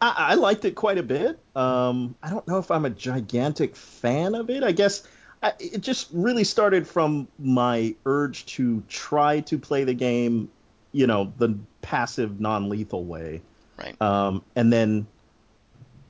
[0.01, 1.39] I, I liked it quite a bit.
[1.55, 4.63] Um, I don't know if I'm a gigantic fan of it.
[4.63, 5.03] I guess
[5.41, 10.49] I, it just really started from my urge to try to play the game,
[10.91, 13.41] you know, the passive, non-lethal way.
[13.77, 14.01] Right.
[14.01, 15.07] Um, and then,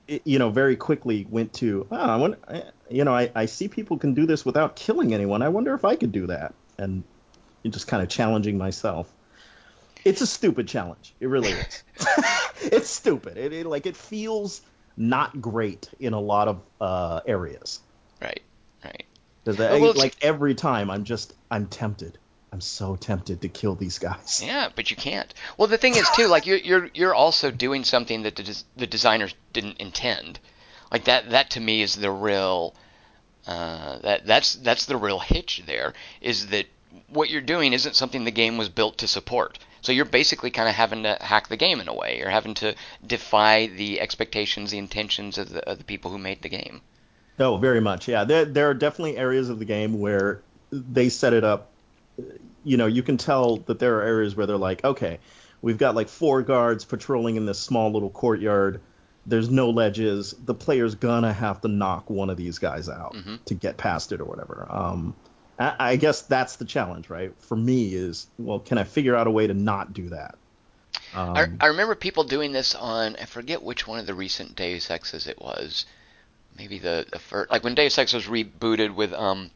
[0.07, 2.37] it, you know, very quickly went to, oh, I want,
[2.89, 5.41] you know, I, I see people can do this without killing anyone.
[5.41, 6.53] I wonder if I could do that.
[6.77, 7.03] And
[7.67, 9.11] just kind of challenging myself.
[10.05, 11.13] It's a stupid challenge.
[11.19, 11.83] It really is.
[12.61, 13.37] it's stupid.
[13.37, 14.61] It, it, like it feels
[14.95, 17.79] not great in a lot of uh, areas.
[18.21, 18.41] Right.
[18.83, 19.05] Right.
[19.81, 22.17] Well, like every time, I'm just I'm tempted.
[22.51, 24.41] I'm so tempted to kill these guys.
[24.45, 25.33] Yeah, but you can't.
[25.57, 28.87] Well, the thing is too, like you're you're you're also doing something that the, the
[28.87, 30.39] designers didn't intend.
[30.91, 32.73] Like that that to me is the real
[33.45, 36.65] uh, that that's that's the real hitch there is that
[37.09, 39.59] what you're doing isn't something the game was built to support.
[39.85, 42.17] So you're basically kind of having to hack the game in a way.
[42.17, 46.41] You're having to defy the expectations, the intentions of the, of the people who made
[46.41, 46.81] the game.
[47.37, 48.07] Oh, very much.
[48.07, 51.69] Yeah, there, there are definitely areas of the game where they set it up.
[52.63, 55.19] You know, you can tell that there are areas where they're like, okay,
[55.61, 58.81] we've got like four guards patrolling in this small little courtyard.
[59.27, 60.33] There's no ledges.
[60.45, 63.35] The player's gonna have to knock one of these guys out mm-hmm.
[63.45, 64.65] to get past it or whatever.
[64.67, 65.15] Um,
[65.57, 67.33] I guess that's the challenge, right?
[67.39, 70.35] For me, is well, can I figure out a way to not do that?
[71.13, 74.55] Um, I, I, remember people doing this on I forget which one of the recent
[74.55, 75.85] Deus Exes it was.
[76.57, 79.51] Maybe the, the first, like when Deus Ex was rebooted with um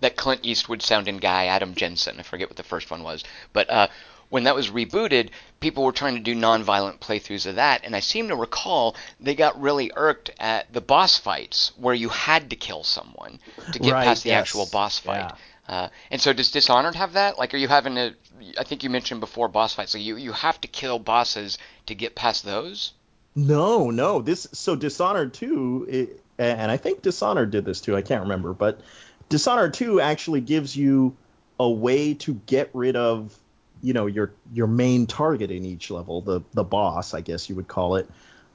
[0.00, 2.20] that Clint Eastwood sounding guy Adam Jensen.
[2.20, 3.88] I forget what the first one was, but uh,
[4.28, 8.00] when that was rebooted, people were trying to do non-violent playthroughs of that, and I
[8.00, 12.56] seem to recall they got really irked at the boss fights where you had to
[12.56, 13.38] kill someone
[13.72, 14.40] to get right, past the yes.
[14.40, 15.32] actual boss fight.
[15.68, 15.74] Yeah.
[15.74, 17.38] Uh, and so does Dishonored have that?
[17.38, 18.14] Like, are you having to?
[18.58, 19.90] I think you mentioned before boss fights.
[19.90, 22.92] So you you have to kill bosses to get past those.
[23.34, 24.22] No, no.
[24.22, 27.96] This so Dishonored 2, it, and I think Dishonored did this too.
[27.96, 28.80] I can't remember, but
[29.28, 31.16] Dishonored 2 actually gives you
[31.58, 33.36] a way to get rid of
[33.82, 37.56] you know your your main target in each level, the the boss, I guess you
[37.56, 38.08] would call it,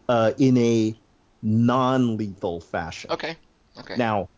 [0.10, 0.96] uh, in a
[1.42, 3.12] non-lethal fashion.
[3.12, 3.38] Okay.
[3.80, 3.96] Okay.
[3.98, 4.30] Now,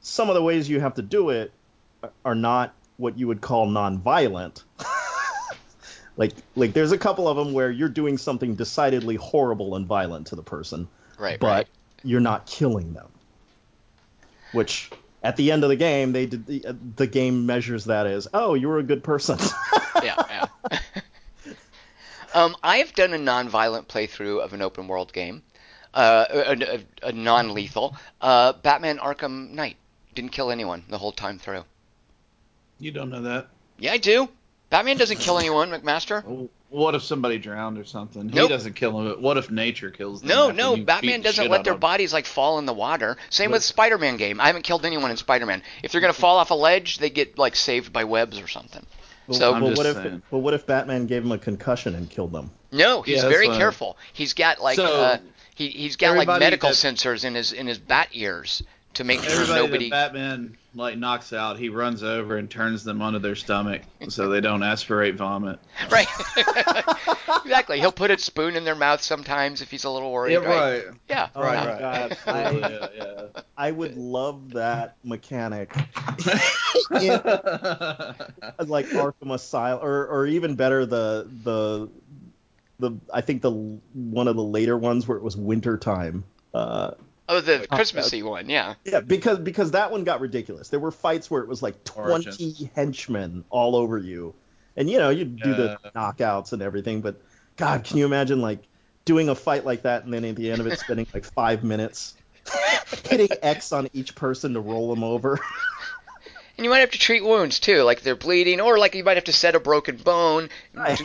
[0.00, 1.52] some of the ways you have to do it
[2.24, 4.64] are not what you would call non-violent.
[6.16, 10.28] like like there's a couple of them where you're doing something decidedly horrible and violent
[10.28, 11.38] to the person, right?
[11.38, 11.68] But right.
[12.02, 13.08] you're not killing them.
[14.52, 14.90] Which
[15.24, 18.28] at the end of the game, they did the, uh, the game measures that as
[18.34, 19.38] oh you were a good person.
[20.02, 20.78] yeah, yeah.
[22.34, 25.42] um, I have done a non-violent playthrough of an open world game,
[25.94, 29.78] uh, a, a, a non-lethal uh, Batman Arkham Knight.
[30.14, 31.64] Didn't kill anyone the whole time through.
[32.78, 33.48] You don't know that.
[33.78, 34.28] Yeah, I do.
[34.68, 36.48] Batman doesn't kill anyone, McMaster.
[36.74, 38.26] What if somebody drowned or something?
[38.26, 38.34] Nope.
[38.34, 39.22] He doesn't kill them.
[39.22, 40.28] What if nature kills them?
[40.28, 41.80] No, no, Batman doesn't shit let their them?
[41.80, 43.16] bodies like fall in the water.
[43.30, 44.40] Same But- with Spider-Man game.
[44.40, 45.62] I haven't killed anyone in Spider-Man.
[45.84, 48.84] If they're gonna fall off a ledge, they get like saved by webs or something.
[49.30, 50.22] So I'm but just what if saying.
[50.30, 52.50] but what if Batman gave him a concussion and killed them?
[52.72, 53.56] no, he's Yeah, very fine.
[53.58, 53.96] careful.
[54.12, 55.18] He's got like So, uh,
[55.54, 58.62] he he's got like medical that- sensors in his in his bat ears
[58.94, 59.90] to make sure Everybody nobody.
[59.90, 64.28] that Batman like knocks out, he runs over and turns them onto their stomach so
[64.28, 65.58] they don't aspirate vomit.
[65.90, 66.08] Right.
[67.44, 67.78] exactly.
[67.80, 70.36] He'll put a spoon in their mouth sometimes if he's a little worried.
[70.38, 70.84] right.
[71.08, 71.28] Yeah.
[71.34, 71.78] Oh Right, my right.
[71.78, 73.42] God, I, yeah, yeah.
[73.56, 75.78] I would love that mechanic in
[78.66, 81.88] like Arkham Asylum, or or even better the the
[82.80, 86.24] the I think the one of the later ones where it was winter time.
[86.52, 86.92] Uh,
[87.28, 88.50] Oh, the Christmassy uh, one.
[88.50, 88.74] Yeah.
[88.84, 90.68] yeah, because because that one got ridiculous.
[90.68, 92.68] There were fights where it was like twenty Origins.
[92.74, 94.34] henchmen all over you,
[94.76, 97.00] and you know you'd do the knockouts and everything.
[97.00, 97.20] But
[97.56, 98.68] God, can you imagine like
[99.04, 101.64] doing a fight like that and then at the end of it spending like five
[101.64, 102.14] minutes
[103.08, 105.40] hitting X on each person to roll them over?
[106.56, 109.16] And you might have to treat wounds too, like they're bleeding, or like you might
[109.16, 110.50] have to set a broken bone.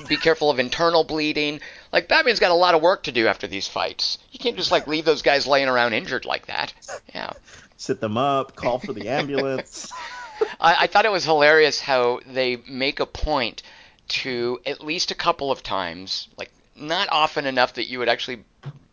[0.08, 1.60] Be careful of internal bleeding.
[1.92, 4.20] Like Batman's got a lot of work to do after these fights.
[4.32, 6.74] You can't just like leave those guys laying around injured like that.
[7.16, 7.32] Yeah.
[7.78, 9.92] Sit them up, call for the ambulance.
[10.60, 13.64] I, I thought it was hilarious how they make a point
[14.10, 18.44] to at least a couple of times, like not often enough that you would actually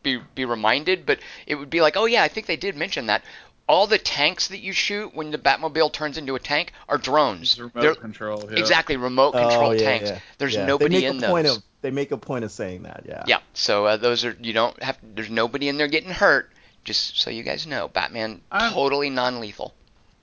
[0.03, 3.07] be be reminded, but it would be like, oh yeah, I think they did mention
[3.07, 3.23] that.
[3.69, 7.59] All the tanks that you shoot when the Batmobile turns into a tank are drones.
[7.59, 8.49] Remote They're- control.
[8.51, 8.59] yeah.
[8.61, 10.11] Exactly, remote control oh, yeah, tanks.
[10.11, 10.19] yeah.
[10.39, 10.67] There's Yeah.
[10.67, 11.31] nobody they make in a those.
[11.31, 13.25] Point of, they make a point of saying that, yeah.
[13.27, 14.99] yeah, so uh, those are you don't have.
[15.03, 16.51] There's nobody in there getting hurt.
[16.85, 19.75] Just so you guys know, Batman I'm- totally non-lethal.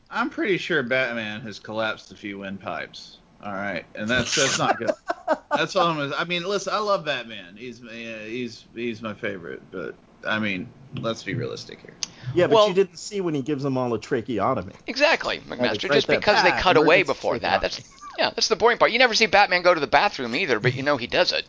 [0.09, 3.17] I'm pretty sure Batman has collapsed a few windpipes.
[3.43, 4.91] All right, and that's that's not good.
[5.51, 5.97] that's all I'm.
[5.97, 7.57] Gonna, I mean, listen, I love Batman.
[7.57, 7.89] He's uh,
[8.25, 11.93] he's he's my favorite, but I mean, let's be realistic here.
[12.33, 14.73] Yeah, but Well- you didn't see when he gives them all a tracheotomy.
[14.87, 15.91] Exactly, it's McMaster.
[15.91, 17.61] Just because they cut away before that.
[17.61, 17.81] That's
[18.17, 18.91] yeah, that's the boring part.
[18.91, 21.45] You never see Batman go to the bathroom either, but you know he does it.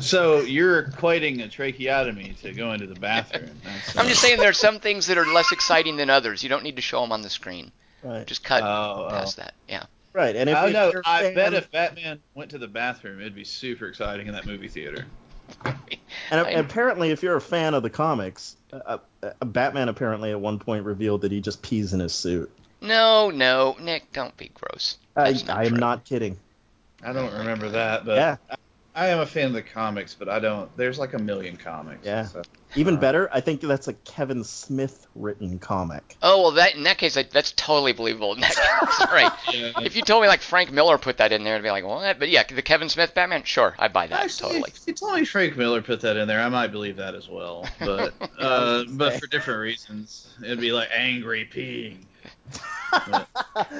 [0.00, 3.50] So you're equating a tracheotomy to going to the bathroom.
[3.96, 6.42] I'm just saying there are some things that are less exciting than others.
[6.42, 7.70] You don't need to show them on the screen.
[8.02, 8.26] Right.
[8.26, 9.10] Just cut Oh, oh.
[9.10, 9.54] past that.
[9.68, 9.84] Yeah.
[10.12, 10.36] Right.
[10.36, 10.90] And if, I if know.
[10.90, 14.26] you're a I fan- bet if Batman went to the bathroom, it'd be super exciting
[14.26, 15.06] in that movie theater.
[16.30, 20.40] And I- apparently, if you're a fan of the comics, uh, uh, Batman apparently at
[20.40, 22.50] one point revealed that he just pees in his suit.
[22.80, 24.98] No, no, Nick, don't be gross.
[25.16, 25.78] I, That's I am true.
[25.78, 26.38] not kidding.
[27.02, 28.36] I don't remember that, but Yeah.
[28.94, 30.74] I, I am a fan of the comics, but I don't.
[30.76, 32.04] There's like a million comics.
[32.04, 32.26] Yeah.
[32.26, 32.42] so-
[32.76, 36.16] Even Uh, better, I think that's a Kevin Smith written comic.
[36.22, 38.34] Oh well, that in that case, I, that's totally believable.
[38.34, 39.32] In that case, right?
[39.54, 39.72] Yeah.
[39.82, 42.18] If you told me like Frank Miller put that in there, I'd be like, what?
[42.18, 44.72] But yeah, the Kevin Smith Batman, sure, I buy that Actually, totally.
[44.74, 47.28] if you told me Frank Miller put that in there, I might believe that as
[47.28, 47.66] well.
[47.78, 51.98] But uh, but for different reasons, it'd be like angry peeing.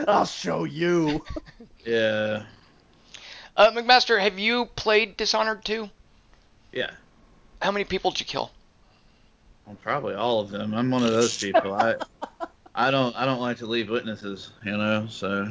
[0.08, 1.24] I'll show you.
[1.84, 2.44] Yeah,
[3.56, 5.88] Uh, McMaster, have you played Dishonored 2?
[6.72, 6.90] yeah.
[7.62, 8.50] How many people did you kill?
[9.64, 10.74] Well, probably all of them.
[10.74, 11.72] I'm one of those people.
[11.72, 11.94] I
[12.74, 15.06] I don't I don't like to leave witnesses, you know.
[15.08, 15.48] So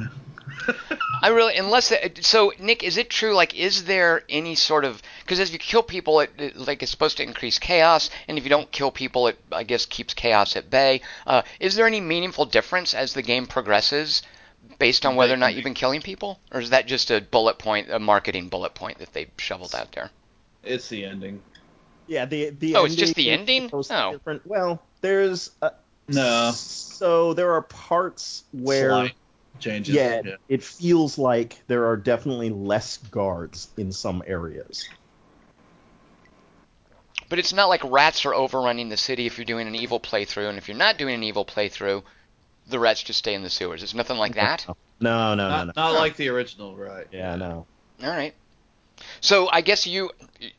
[1.24, 3.34] I really, unless so, Nick, is it true?
[3.34, 6.92] Like, is there any sort of because as you kill people, it, it like it's
[6.92, 10.56] supposed to increase chaos, and if you don't kill people, it I guess keeps chaos
[10.56, 11.02] at bay.
[11.26, 14.22] Uh, is there any meaningful difference as the game progresses,
[14.80, 17.58] based on whether or not you've been killing people, or is that just a bullet
[17.60, 20.10] point, a marketing bullet point that they shoveled out there?
[20.64, 21.42] it's the ending.
[22.08, 23.66] Yeah, the the Oh, it's just the ending?
[23.66, 24.12] supposed to be Oh.
[24.14, 24.46] different.
[24.48, 25.72] Well, there's uh,
[26.08, 26.52] No.
[26.52, 29.14] So there are parts where Slight
[29.60, 29.96] changes.
[29.96, 34.88] yeah, it feels like there are definitely less guards in some areas.
[37.30, 40.50] But it's not like rats are overrunning the city if you're doing an evil playthrough,
[40.50, 42.04] and if you're not doing an evil playthrough,
[42.68, 43.84] the rats just stay in the sewers.
[43.84, 44.66] It's nothing like that.
[44.68, 45.74] No, no, no, Not, no.
[45.76, 47.08] not like the original, right?
[47.12, 47.66] Yeah, no.
[48.02, 48.34] All right.
[49.22, 50.12] So I guess you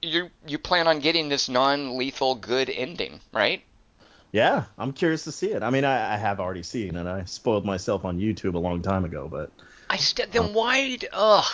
[0.03, 3.63] you you plan on getting this non-lethal good ending, right?
[4.33, 5.63] Yeah, I'm curious to see it.
[5.63, 7.07] I mean, I, I have already seen it.
[7.07, 9.51] I spoiled myself on YouTube a long time ago, but
[9.89, 10.97] I st- then um, why?
[10.97, 11.45] d- Ugh.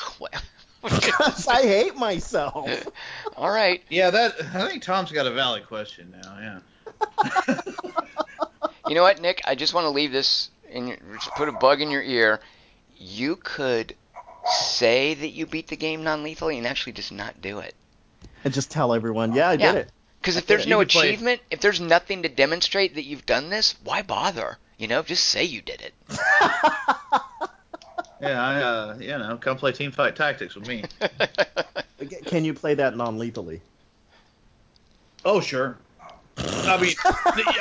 [0.83, 2.87] because I hate myself.
[3.37, 3.83] All right.
[3.91, 6.39] Yeah, that I think Tom's got a valid question now.
[6.41, 7.61] Yeah.
[8.91, 9.41] You know what, Nick?
[9.45, 12.41] I just want to leave this and just put a bug in your ear.
[12.99, 13.95] You could
[14.47, 17.77] say that you beat the game non-lethally and actually just not do it.
[18.43, 19.73] And just tell everyone, yeah, I Yeah.
[19.75, 19.93] did it.
[20.21, 20.71] Because if there's it.
[20.71, 24.59] no You achievement, if there's nothing to demonstrate that you've done this, why bother?
[24.77, 25.95] You know, just say you did it.
[28.21, 30.85] Yeah, I, uh, you know, come play Teamfight Tactics with me.
[32.27, 33.63] Can you play that non-lethally?
[35.25, 35.79] Oh, sure.
[36.37, 36.95] I mean,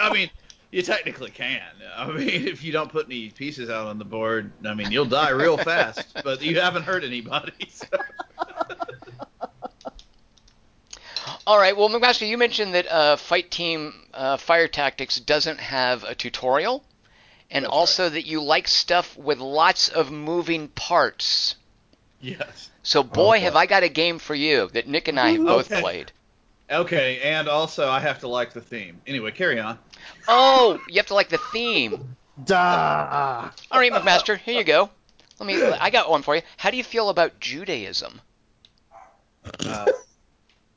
[0.02, 0.30] I mean,
[0.71, 1.62] you technically can.
[1.95, 5.05] I mean, if you don't put any pieces out on the board, I mean, you'll
[5.05, 6.21] die real fast.
[6.23, 7.51] But you haven't hurt anybody.
[7.69, 7.88] So.
[11.45, 11.75] All right.
[11.75, 16.84] Well, McMaster, you mentioned that uh, Fight Team uh, Fire Tactics doesn't have a tutorial,
[17.51, 21.55] and That's also that you like stuff with lots of moving parts.
[22.21, 22.69] Yes.
[22.84, 23.45] So, boy, Okay.
[23.45, 25.82] have I got a game for you that Nick and I have both Okay.
[25.82, 26.12] played.
[26.71, 29.01] Okay, and also I have to like the theme.
[29.08, 29.77] Anyway, carry on.
[30.32, 32.15] Oh, you have to like the theme.
[32.46, 33.50] Duh.
[33.72, 34.89] All right, McMaster, here you go.
[35.39, 35.62] Let me.
[35.62, 36.42] I got one for you.
[36.58, 38.22] How do you feel about Judaism?
[39.65, 39.86] Uh,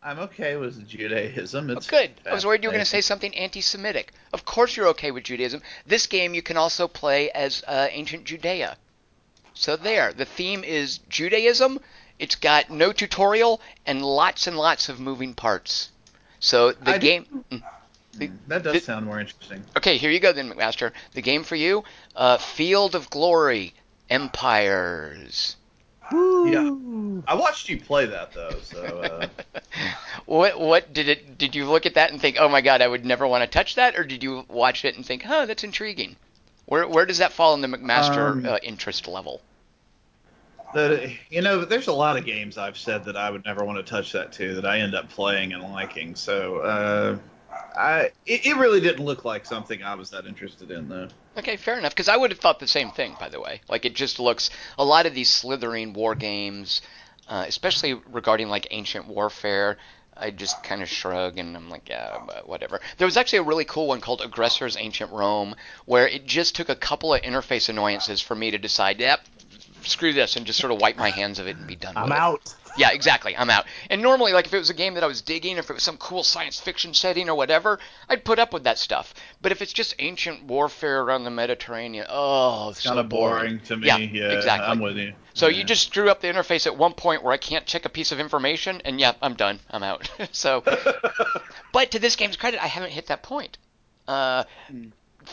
[0.03, 1.71] I'm okay with Judaism.
[1.71, 2.13] Oh, It's good.
[2.25, 4.13] I was worried you were going to say something anti-Semitic.
[4.33, 5.63] Of course, you're okay with Judaism.
[5.87, 8.77] This game you can also play as uh, ancient Judea.
[9.55, 11.79] So there, the theme is Judaism.
[12.19, 15.91] It's got no tutorial and lots and lots of moving parts.
[16.41, 17.45] So the I game.
[17.51, 17.63] Mm.
[18.17, 19.63] Mm, That does Th- sound more interesting.
[19.77, 20.93] Okay, here you go then, McMaster.
[21.15, 21.85] The game for you:
[22.15, 23.75] uh, Field of Glory,
[24.11, 25.57] Empires.
[26.11, 27.23] Woo.
[27.27, 29.27] I watched you play that though, so uh,
[30.27, 31.39] what what did it?
[31.39, 33.47] Did you look at that and think, oh my god, I would never want to
[33.47, 36.17] touch that, or did you watch it and think, oh, that's intriguing?
[36.67, 39.41] Where where does that fall in the McMaster Um, uh, interest level?
[40.75, 43.79] the you know, there's a lot of games I've said that I would never want
[43.79, 46.15] to touch that to that I end up playing and liking.
[46.15, 47.19] So uh,
[47.77, 51.09] I it, it really didn't look like something I was that interested in though.
[51.37, 51.93] Okay, fair enough.
[51.93, 53.61] Because I would have thought the same thing, by the way.
[53.69, 56.83] Like it just looks a lot of these slithering war games,
[57.29, 59.79] uh, especially regarding like ancient warfare.
[60.15, 62.81] I just kind of shrug and I'm like, yeah, whatever.
[62.99, 66.69] There was actually a really cool one called Aggressors Ancient Rome, where it just took
[66.69, 69.21] a couple of interface annoyances for me to decide, yep,
[69.87, 72.05] screw this, and just sort of wipe my hands of it and be done I'm
[72.05, 72.19] with it.
[72.19, 72.55] out.
[72.75, 73.37] Yeah, exactly.
[73.37, 73.67] I'm out.
[73.91, 75.83] And normally, like if it was a game that I was digging, if it was
[75.83, 77.79] some cool science fiction setting or whatever,
[78.09, 79.13] I'd put up with that stuff.
[79.43, 83.61] But if it's just ancient warfare around the Mediterranean, oh, it's Kind so of boring
[83.67, 83.89] to me.
[83.89, 84.69] Yeah, Yeah, exactly.
[84.71, 85.13] I'm with you.
[85.35, 85.59] So Yeah.
[85.59, 88.11] you just screw up the interface at one point where I can't check a piece
[88.11, 89.61] of information, and yeah, I'm done.
[89.71, 90.09] I'm out.
[90.33, 90.63] so,
[91.73, 93.59] but to this game's credit, I haven't hit that point.
[94.09, 94.45] Uh,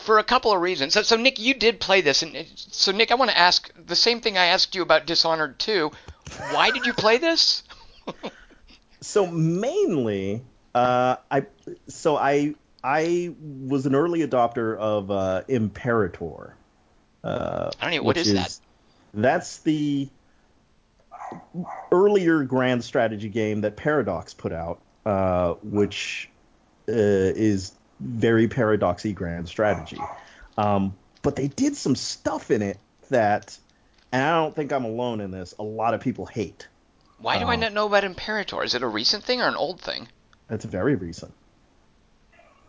[0.00, 0.94] for a couple of reasons.
[0.94, 3.96] So, so Nick, you did play this, and so Nick, I want to ask the
[3.96, 5.90] same thing I asked you about Dishonored 2.
[6.50, 7.62] Why did you play this?
[9.00, 10.42] So mainly,
[10.74, 11.46] uh, I
[11.88, 16.54] so I I was an early adopter of uh, Imperator.
[17.24, 18.60] Uh, I don't know what which is that.
[19.14, 20.08] That's the
[21.90, 26.30] earlier grand strategy game that Paradox put out, uh, which
[26.88, 29.98] uh, is very paradoxy grand strategy.
[30.56, 32.78] Um, but they did some stuff in it
[33.10, 33.56] that,
[34.12, 35.54] and I don't think I'm alone in this.
[35.58, 36.66] A lot of people hate.
[37.18, 37.58] Why do I Oh.
[37.60, 38.62] not know about Imperator?
[38.64, 40.08] Is it a recent thing or an old thing?
[40.48, 41.32] It's very recent.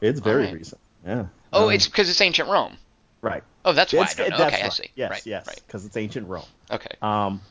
[0.02, 0.54] It's very Alright.
[0.58, 0.82] recent.
[1.06, 1.26] Yeah.
[1.54, 2.78] Oh, Um, it's because it's ancient Rome.
[3.22, 3.44] right.
[3.64, 4.48] Oh, that's why It's- I don't know.
[4.48, 4.90] Okay, I see.
[4.96, 5.62] Yes, right, yes, right.
[5.68, 6.46] because it's ancient Rome.
[6.72, 6.96] Okay.
[7.02, 7.42] Um,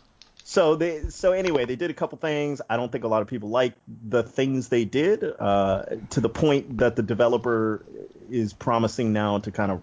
[0.45, 2.61] so they, so anyway, they did a couple things.
[2.69, 6.29] I don't think a lot of people like the things they did, uh, to the
[6.29, 7.85] point that the developer
[8.31, 9.83] is promising now to kind of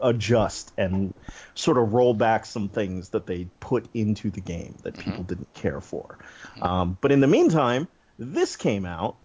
[0.00, 1.14] adjust and
[1.54, 5.52] sort of roll back some things that they put into the game that people didn't
[5.54, 6.18] care for.
[6.60, 7.86] Um, but in the meantime,
[8.18, 9.16] this came out.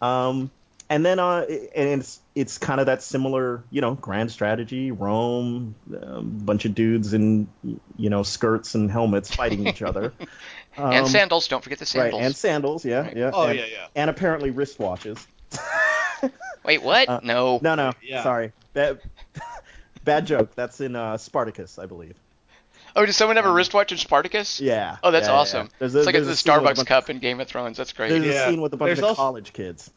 [0.00, 0.50] Um,
[0.92, 5.74] and then uh, and it's it's kind of that similar, you know, grand strategy, Rome,
[5.92, 7.48] a bunch of dudes in
[7.96, 10.12] you know skirts and helmets fighting each other,
[10.76, 11.48] and Um, sandals.
[11.48, 12.12] Don't forget the sandals.
[12.20, 12.20] right?
[12.20, 12.26] sandals.
[12.26, 13.16] And sandals, yeah, Right.
[13.16, 13.30] yeah.
[13.32, 13.86] Oh and, yeah, yeah.
[13.96, 15.24] and apparently wristwatches.
[16.64, 17.08] Wait, what?
[17.08, 17.58] Uh, no.
[17.62, 18.22] No, no, Yeah.
[18.22, 19.00] sorry, bad,
[20.04, 20.54] bad joke.
[20.54, 22.14] That's in uh, Spartacus, I believe.
[22.94, 24.60] Oh, does someone have a wristwatch in Spartacus?
[24.60, 24.98] Yeah.
[25.02, 25.66] Oh, that's yeah, yeah, awesome.
[25.66, 25.72] yeah.
[25.78, 27.48] There's a- it's like there's the a scene a Starbucks bunch- cup in Game of
[27.48, 27.78] Thrones.
[27.78, 28.10] That's great.
[28.10, 28.46] There's Yeah.
[28.46, 29.90] a scene with a bunch There's of also- college kids.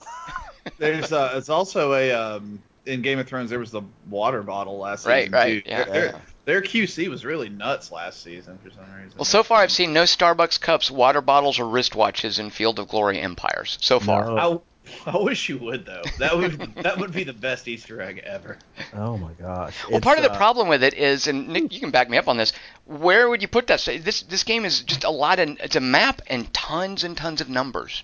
[0.78, 4.78] There's uh, it's also a um, in Game of Thrones there was the water bottle
[4.80, 5.70] last Right, season right, too.
[5.70, 6.20] yeah, Their, yeah.
[6.46, 9.18] their QC was really nuts last season for some reason.
[9.18, 12.88] Well, so far I've seen no Starbucks cups, water bottles, or wristwatches in Field of
[12.88, 13.78] Glory Empires.
[13.82, 14.26] So far.
[14.26, 14.64] No.
[15.08, 16.04] I, I wish you would though.
[16.20, 18.60] That would that would be the best Easter egg ever.
[18.94, 19.76] Oh my gosh.
[19.88, 22.08] Well, It's, part of the uh, problem with it is, and Nick, you can back
[22.08, 22.54] me up on this.
[22.86, 23.84] Where would you put that?
[24.04, 25.50] This this game is just a lot of.
[25.60, 28.04] It's a map and tons and tons of numbers.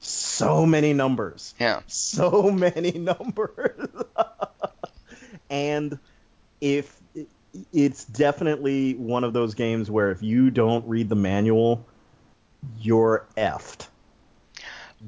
[0.00, 1.54] So many numbers.
[1.58, 1.80] Yeah.
[1.86, 3.88] so many numbers.
[5.50, 5.98] and
[6.60, 7.00] if
[7.72, 11.86] it's definitely one of those games where if you don't read the manual,
[12.80, 13.88] you're effed.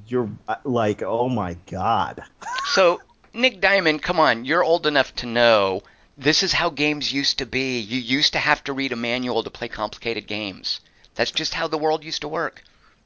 [0.06, 2.22] You're uh, like, oh my god.
[2.72, 3.00] So,
[3.34, 5.82] Nick Diamond, come on, you're old enough to know
[6.16, 7.80] this is how games used to be.
[7.80, 10.80] You used to have to read a manual to play complicated games.
[11.16, 12.62] That's just how the world used to work.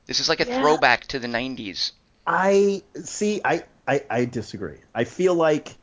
[0.06, 0.60] This is like a Yeah.
[0.60, 1.92] throwback to the 90s.
[2.26, 3.40] I see.
[3.44, 4.78] I, I I disagree.
[4.94, 5.76] I feel like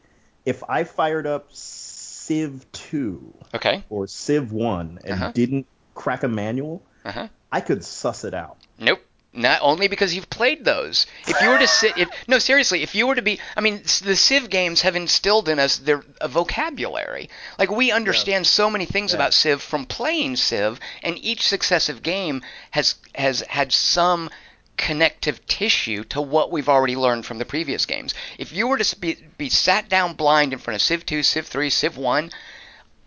[0.45, 3.83] if I fired up Civ two Okay?
[3.89, 5.31] or Civ one and Uh-huh.
[5.33, 7.27] didn't crack a manual, Uh-huh.
[7.51, 8.57] I could suss it out.
[8.79, 9.01] Nope.
[9.33, 11.07] Not only because you've played those.
[11.25, 13.81] If you were to sit, if no, seriously, if you were to be, I mean,
[14.03, 17.29] the Civ games have instilled in us their a vocabulary.
[17.57, 19.19] Like we understand so many things Yeah.
[19.19, 24.29] about Civ from playing Civ, and each successive game has has had some
[24.75, 28.13] connective tissue to what we've already learned from the previous games.
[28.37, 31.47] If you were to be, be sat down blind in front of Civ 2, Civ
[31.47, 32.31] 3, Civ 1,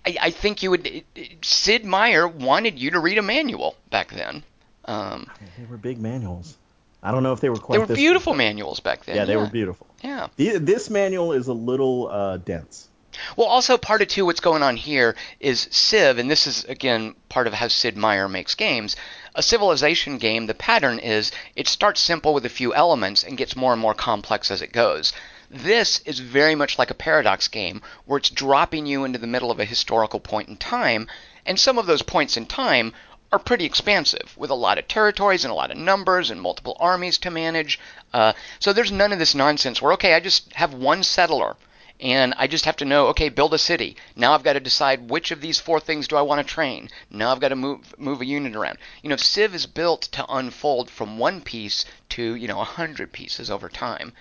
[0.07, 1.05] I, I think you would.
[1.43, 4.45] Sid Meier wanted you to read a manual back then.
[4.87, 6.57] Um, They were big manuals.
[7.03, 7.77] I don't know if they were quite.
[7.77, 9.17] they were beautiful big, manuals back then.
[9.17, 9.87] Yeah, they were beautiful.
[10.03, 10.29] Yeah.
[10.37, 12.89] The- This manual is a little uh, dense.
[13.37, 17.15] Well, also part of too, what's going on here is Civ, and this is again
[17.29, 18.97] part of how Sid Meier makes games.
[19.37, 23.55] A civilization game, the pattern is it starts simple with a few elements and gets
[23.55, 25.13] more and more complex as it goes.
[25.49, 29.53] This is very much like a paradox game where it's dropping you into the middle
[29.53, 31.07] of a historical point in time,
[31.47, 32.93] and some of those points in time
[33.33, 36.77] are pretty expansive with a lot of territories and a lot of numbers and multiple
[36.79, 37.81] armies to manage.
[38.13, 41.57] Uh, so there's none of this nonsense where, okay, I just have one settler
[42.01, 43.97] and I just have to know, okay, build a city.
[44.17, 46.91] Now I've got to decide which of these four things do I want to train.
[47.11, 48.79] Now I've got to move move a unit around.
[49.03, 53.13] You know, Civ is built to unfold from one piece to you know a hundred
[53.13, 54.13] pieces over time.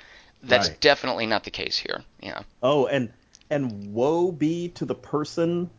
[0.44, 0.82] That's Right.
[0.82, 2.04] definitely not the case here.
[2.22, 2.42] Yeah.
[2.62, 3.12] Oh, and
[3.50, 5.70] and woe be to the person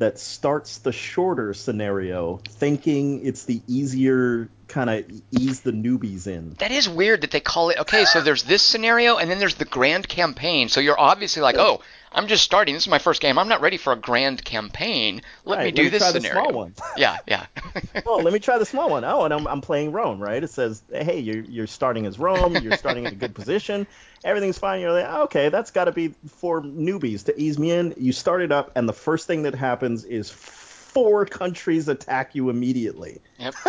[0.00, 6.54] that starts the shorter scenario thinking it's the easier kind of ease the newbies in.
[6.58, 7.78] That is weird that they call it.
[7.80, 10.68] Okay, so there's this scenario, and then there's the grand campaign.
[10.68, 12.74] So you're obviously like, oh, I'm just starting.
[12.74, 13.38] This is my first game.
[13.38, 15.22] I'm not ready for a grand campaign.
[15.44, 16.42] Let Right, me do let me this scenario.
[16.42, 16.74] small one.
[16.96, 17.46] Yeah, yeah.
[18.06, 19.04] oh, let me try the small one.
[19.04, 20.42] Oh, and I'm, I'm playing Rome, right?
[20.42, 22.56] It says, hey, you're, you're starting as Rome.
[22.56, 23.86] You're starting in a good position.
[24.24, 24.80] Everything's fine.
[24.80, 27.94] You're like, oh, okay, that's got to be for newbies to ease me in.
[27.96, 32.50] You start it up, and the first thing that happens is four countries attack you
[32.50, 33.20] immediately.
[33.38, 33.54] Yep.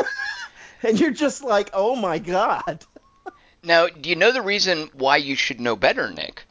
[0.84, 2.86] And you're just like, oh my god.
[3.64, 6.46] Now, do you know the reason why you should know better, Nick?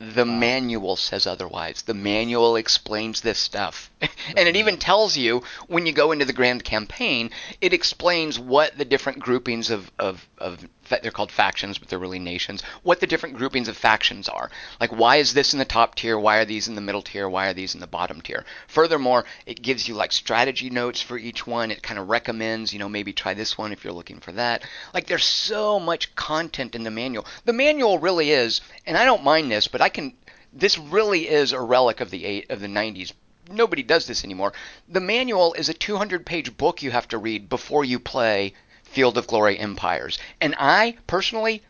[0.00, 1.82] The manual says otherwise.
[1.82, 3.92] The manual explains this stuff.
[4.00, 8.76] and it even tells you when you go into the grand campaign, it explains what
[8.76, 13.06] the different groupings of, of, of they're called factions, but they're really nations, what the
[13.06, 14.50] different groupings of factions are.
[14.80, 16.18] Like, why is this in the top tier?
[16.18, 17.28] Why are these in the middle tier?
[17.28, 18.44] Why are these in the bottom tier?
[18.68, 21.70] Furthermore, it gives you like strategy notes for each one.
[21.70, 24.62] It kind of recommends, you know, maybe try this one if you're looking for that.
[24.92, 27.26] Like, there's so much content in the manual.
[27.44, 30.14] The manual really is, and I don't mind this, but I can.
[30.52, 33.12] This really is a relic of the eight of the 90s.
[33.50, 34.54] Nobody does this anymore.
[34.88, 38.54] The manual is a 200-page book you have to read before you play
[38.94, 40.18] Field of Glory Empires.
[40.40, 41.62] And I personally,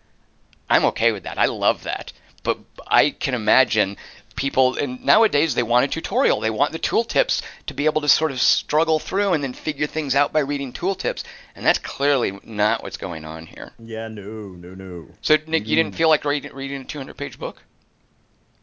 [0.68, 1.38] I'm okay with that.
[1.38, 2.12] I love that.
[2.42, 3.96] But I can imagine
[4.36, 6.40] people, and nowadays they want a tutorial.
[6.40, 9.86] They want the tooltips to be able to sort of struggle through and then figure
[9.86, 11.24] things out by reading tooltips.
[11.54, 13.72] And that's clearly not what's going on here.
[13.78, 15.06] Yeah, no, no, no.
[15.22, 17.62] So, Nick, you didn't feel like reading, reading a 200 page book?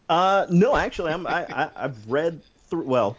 [0.07, 2.84] Uh, no, actually, I'm, I, I, I've read through.
[2.84, 3.18] Well,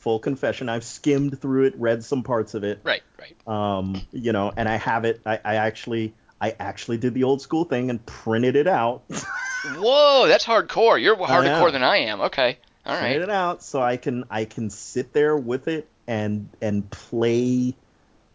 [0.00, 2.80] full confession, I've skimmed through it, read some parts of it.
[2.82, 3.36] Right, right.
[3.46, 5.20] Um, you know, and I have it.
[5.24, 9.02] I, I actually, I actually did the old school thing and printed it out.
[9.76, 11.00] Whoa, that's hardcore.
[11.00, 12.22] You're harder core than I am.
[12.22, 12.58] Okay.
[12.84, 13.00] all right.
[13.00, 17.76] printed it out so I can, I can sit there with it and and play,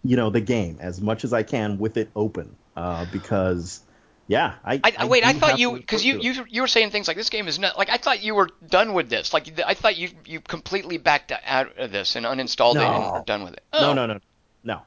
[0.03, 2.55] you know, the game as much as I can with it open.
[2.75, 3.81] Uh, because.
[4.27, 7.15] Yeah, I, I, wait, I thought you because you, you you were saying things like
[7.15, 9.33] this game is not like I thought you were done with this.
[9.33, 13.11] Like I thought you you completely backed out of this and uninstalled it and No.
[13.13, 13.63] were done with it.
[13.73, 13.93] No, Oh.
[13.93, 14.19] no, no,
[14.63, 14.81] no,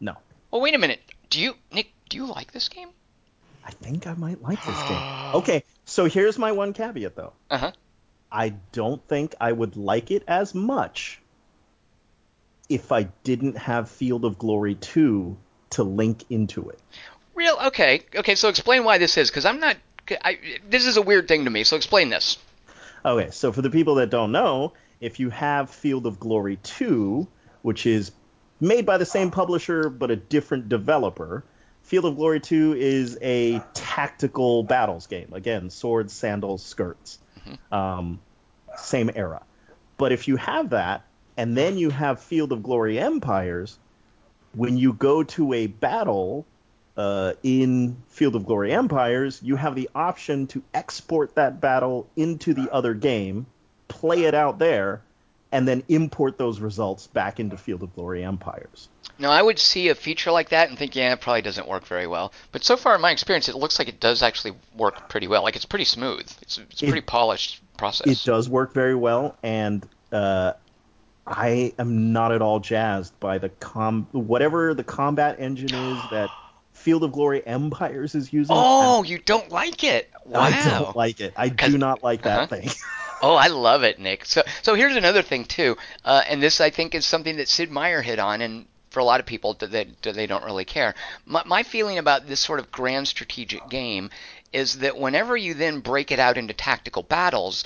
[0.00, 0.16] no.
[0.50, 1.00] Well, wait a minute.
[1.28, 1.92] Do you Nick?
[2.08, 2.88] Do you like this game?
[3.64, 5.02] I think I might like this game.
[5.34, 7.32] Okay, so here's my one caveat though.
[7.48, 7.72] Uh huh.
[8.32, 11.20] I don't think I would like it as much
[12.68, 15.36] if I didn't have Field of Glory 2
[15.70, 16.80] to link into it.
[17.40, 18.02] Real okay.
[18.14, 18.34] Okay.
[18.34, 19.78] So explain why this is because I'm not.
[20.22, 20.38] I,
[20.68, 21.64] this is a weird thing to me.
[21.64, 22.36] So explain this.
[23.02, 27.26] Okay, so for the people that don't know, if you have Field of Glory 2,
[27.62, 28.12] which is
[28.60, 31.42] made by the same publisher but a different developer,
[31.82, 35.32] Field of Glory 2 is a tactical battles game.
[35.32, 37.20] Again, swords, sandals, skirts.
[37.72, 38.20] Um,
[38.76, 39.40] same era.
[39.96, 41.06] But if you have that,
[41.38, 43.78] and then you have Field of Glory Empires,
[44.52, 46.44] when you go to a battle
[47.00, 52.52] uh, in Field of Glory Empires, you have the option to export that battle into
[52.52, 53.46] the other game,
[53.88, 55.00] play it out there,
[55.50, 58.90] and then import those results back into Field of Glory Empires.
[59.18, 61.86] Now I would see a feature like that and think, yeah, it probably doesn't work
[61.86, 62.32] very well.
[62.52, 65.42] But so far in my experience, it looks like it does actually work pretty well.
[65.42, 66.30] Like it's pretty smooth.
[66.42, 68.08] It's it's a It- pretty polished process.
[68.08, 70.52] It does work very well, and uh,
[71.26, 76.28] I am not at all jazzed by the com whatever the combat engine is that
[76.80, 78.56] Field of Glory Empires is using.
[78.58, 80.10] Oh, you don't like it?
[80.24, 80.40] Wow.
[80.40, 81.34] I don't like it.
[81.36, 82.46] I do not like that uh-huh.
[82.46, 82.70] thing.
[83.22, 84.24] Oh, I love it, Nick.
[84.24, 85.76] So, so here's another thing too,
[86.06, 89.04] uh, and this I think is something that Sid Meier hit on, and for a
[89.04, 90.94] lot of people that they, they don't really care.
[91.26, 94.08] My, my feeling about this sort of grand strategic game
[94.54, 97.64] is that whenever you then break it out into tactical battles,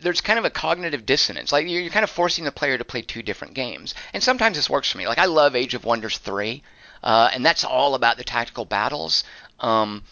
[0.00, 1.52] there's kind of a cognitive dissonance.
[1.52, 4.56] Like you're, you're kind of forcing the player to play two different games, and sometimes
[4.56, 5.06] this works for me.
[5.06, 6.62] Like I love Age of Wonders three,
[7.06, 9.22] uh, and that's all about the tactical battles.
[9.60, 10.02] Um,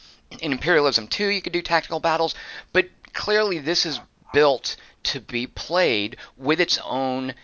[0.41, 2.37] in Imperialism 2, you could do tactical battles,
[2.73, 3.99] but clearly this is
[4.33, 7.35] built to be played with its own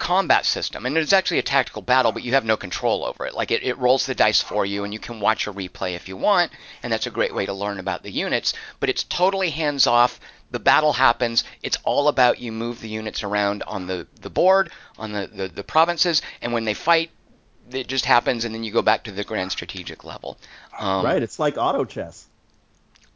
[0.00, 0.84] combat system.
[0.84, 3.34] And it's actually a tactical battle, but you have no control over it.
[3.34, 6.08] Like it, it rolls the dice for you, and you can watch a replay if
[6.08, 6.50] you want,
[6.82, 8.52] and that's a great way to learn about the units.
[8.80, 10.18] But it's totally hands off.
[10.50, 11.44] The battle happens.
[11.62, 15.46] It's all about you move the units around on the, the board, on the, the,
[15.46, 17.12] the provinces, and when they fight,
[17.72, 20.38] it just happens, and then you go back to the grand strategic level.
[20.78, 22.26] Um, right, it's like auto chess.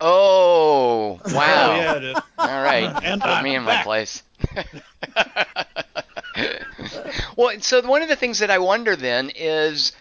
[0.00, 1.26] Oh, wow.
[1.72, 2.16] Oh, yeah, it is.
[2.38, 2.90] All right.
[3.05, 4.22] And Put I'm me in my place.
[7.36, 9.92] well, so one of the things that I wonder then is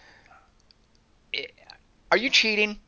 [2.10, 2.78] are you cheating?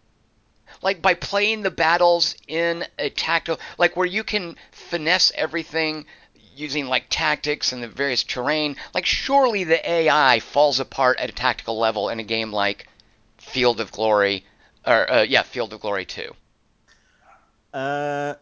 [0.83, 6.05] Like by playing the battles in a tactical, like where you can finesse everything,
[6.57, 8.77] using like tactics and the various terrain.
[8.95, 12.87] Like, surely the AI falls apart at a tactical level in a game like
[13.39, 14.45] Field of Glory,
[14.87, 16.33] or uh, yeah, Field of Glory 2.
[17.73, 18.35] Uh,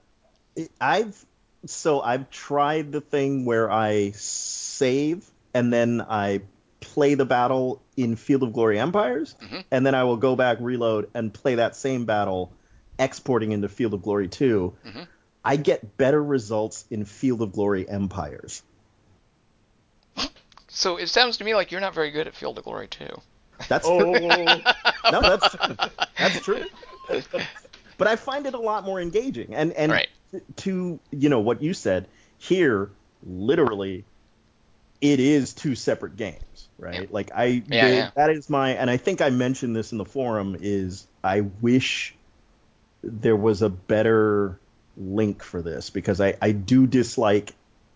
[0.81, 1.25] I've
[1.67, 6.41] so I've tried the thing where I save and then I
[6.81, 9.65] play the battle in Field of Glory Empires, Mhm.
[9.71, 12.53] and then I will go back, reload, and play that same battle,
[12.99, 14.75] exporting into Field of Glory 2.
[14.85, 15.07] Mhm.
[15.45, 18.62] I get better results in Field of Glory Empires.
[20.68, 23.07] So it sounds to me like you're not very good at Field of Glory 2.
[23.68, 24.62] That's Oh, true.
[25.12, 25.57] no, that's
[26.18, 26.64] that's true.
[27.99, 30.09] But I find it a lot more engaging, and and Right.
[30.57, 32.90] to you know what you said here,
[33.24, 34.05] literally,
[35.01, 37.12] it is two separate games, right?
[37.12, 38.11] Like I, Yeah, the- yeah.
[38.16, 40.57] that is my, and I think I mentioned this in the forum.
[40.61, 42.14] Is I wish
[43.05, 44.59] there was a better
[44.97, 47.55] link for this because I I do dislike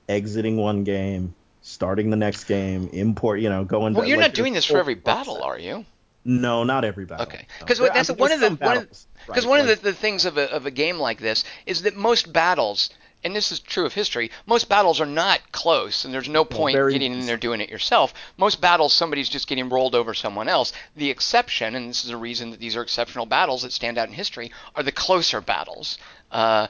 [0.09, 1.34] exiting one game.
[1.62, 3.92] Starting the next game, import, you know, going.
[3.92, 5.84] Well, to, you're like, not doing this for every battle, are you?
[6.24, 7.26] No, not every battle.
[7.26, 7.44] Okay.
[7.61, 7.66] No.
[7.66, 8.88] 'Cause There- that's I mean, one of the- one of-
[9.26, 11.82] Because right, one of the, the things of a, of a game like this is
[11.82, 12.90] that most battles,
[13.25, 16.77] and this is true of history, most battles are not close, and there's no point
[16.77, 18.14] very- getting in there doing it yourself.
[18.37, 20.73] Most battles, somebody's just getting rolled over someone else.
[20.95, 24.09] The exception, and this is a reason that these are exceptional battles that stand out
[24.09, 25.99] in history, are the closer battles.
[26.31, 26.69] Uh,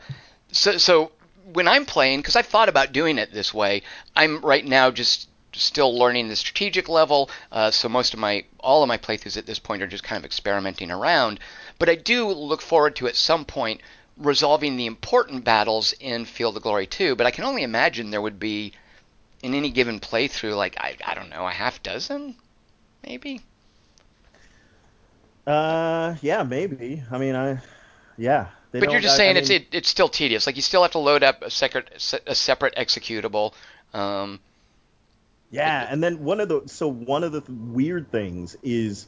[0.51, 1.13] so, so
[1.53, 3.83] when I'm playing, because I've thought about doing it this way,
[4.15, 7.31] I'm right now just still learning the strategic level.
[7.51, 10.19] Uh, so most of my, all of my playthroughs at this point are just kind
[10.19, 11.41] of experimenting around.
[11.79, 13.81] But I do look forward to at some point
[14.17, 17.17] resolving the important battles in Field of Glory 2.
[17.17, 18.73] But I can only imagine there would be
[19.43, 22.35] in any given playthrough, like I, I don't know, a half dozen,
[23.07, 23.41] maybe.
[25.47, 27.03] Uh, yeah, maybe.
[27.11, 27.59] I mean, I,
[28.17, 28.49] yeah.
[28.73, 30.47] They But you're just I- saying I it's it, it's still tedious.
[30.47, 31.89] Like you still have to load up a separate
[32.27, 33.53] a separate executable.
[33.95, 34.41] Um,
[35.53, 39.07] Yeah, and then one of the so one of the th- weird things is,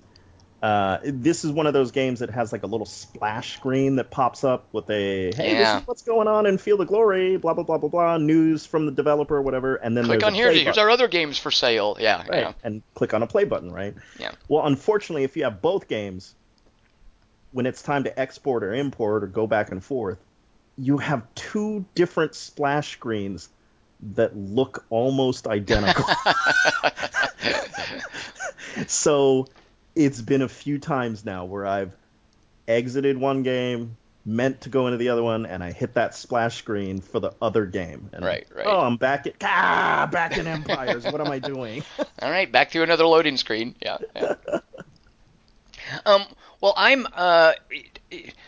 [0.60, 4.10] uh, this is one of those games that has like a little splash screen that
[4.10, 5.74] pops up with a hey, Yeah.
[5.74, 8.66] this is what's going on in Field of Glory, blah blah blah blah blah, news
[8.66, 10.50] from the developer, whatever, and then click on here.
[10.50, 10.82] Here's button.
[10.82, 11.96] our other games for sale.
[12.00, 12.52] Yeah, right, yeah.
[12.64, 13.94] and click on a play button, right?
[14.18, 14.32] Yeah.
[14.48, 16.34] Well, unfortunately, if you have both games,
[17.52, 20.18] when it's time to export or import or go back and forth,
[20.76, 23.48] you have two different splash screens
[24.14, 26.04] that look almost identical.
[28.86, 29.46] so
[29.98, 31.92] it's been a few times now where I've
[32.68, 36.56] exited one game, meant to go into the other one, and I hit that splash
[36.56, 38.08] screen for the other game.
[38.12, 38.66] And, Right, right.
[38.66, 41.04] Oh, I'm back at ah, back in Empires.
[41.04, 41.82] what am I doing?
[42.22, 43.74] All right, back to another loading screen.
[43.82, 43.98] Yeah.
[44.14, 44.34] yeah.
[46.06, 46.22] um.
[46.60, 47.06] Well, I'm.
[47.12, 47.54] Uh.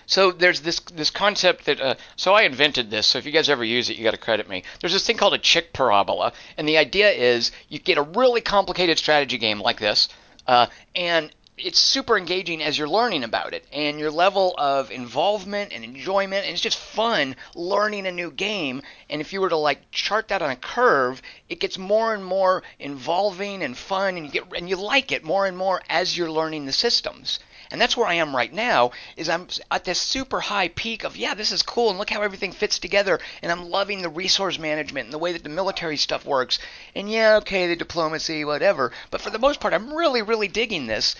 [0.07, 1.81] So there's this this concept that.
[1.81, 3.09] Uh, so I invented this.
[3.09, 4.63] So if you guys ever use it, you got to credit me.
[4.81, 8.41] There's this thing called a chick parabola, and the idea is you get a really
[8.41, 10.09] complicated strategy game like this,
[10.47, 11.31] uh, and
[11.63, 16.45] it's super engaging as you're learning about it, and your level of involvement and enjoyment,
[16.45, 18.83] and it's just fun learning a new game.
[19.09, 22.25] And if you were to like chart that on a curve, it gets more and
[22.25, 26.17] more involving and fun, and you get and you like it more and more as
[26.17, 27.39] you're learning the systems.
[27.73, 28.91] And that's where I am right now.
[29.17, 32.23] Is I'm at this super high peak of yeah, this is cool, and look how
[32.23, 35.97] everything fits together, and I'm loving the resource management and the way that the military
[35.97, 36.59] stuff works.
[36.97, 38.91] And yeah, okay, the diplomacy, whatever.
[39.11, 41.15] But for the most part, I'm really, really digging this.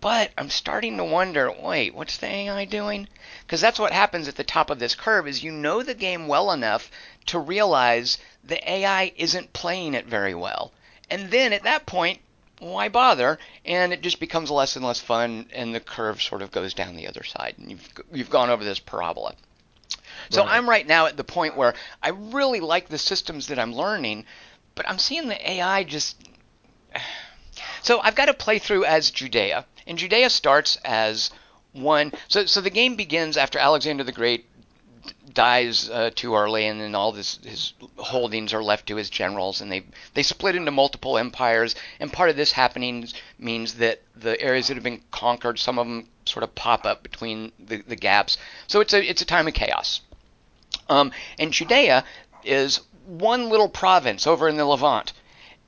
[0.00, 3.08] But I'm starting to wonder, wait, what's the AI doing?
[3.40, 6.28] Because that's what happens at the top of this curve is you know the game
[6.28, 6.90] well enough
[7.26, 10.72] to realize the AI isn't playing it very well.
[11.10, 12.20] And then at that point,
[12.58, 13.38] why bother?
[13.64, 16.96] And it just becomes less and less fun, and the curve sort of goes down
[16.96, 19.34] the other side, and you've you've gone over this parabola.
[20.30, 20.52] So Right.
[20.52, 24.24] I'm right now at the point where I really like the systems that I'm learning,
[24.74, 26.16] but I'm seeing the AI just.
[27.86, 31.30] So I've got to play through as Judea, and Judea starts as
[31.70, 32.12] one.
[32.26, 34.44] So so the game begins after Alexander the Great
[35.32, 39.60] dies uh, too early, and then all this, his holdings are left to his generals,
[39.60, 39.84] and they
[40.14, 41.76] they split into multiple empires.
[42.00, 43.08] And part of this happening
[43.38, 47.04] means that the areas that have been conquered, some of them sort of pop up
[47.04, 48.36] between the, the gaps.
[48.66, 50.00] So it's a it's a time of chaos.
[50.88, 52.02] Um, and Judea
[52.42, 55.12] is one little province over in the Levant,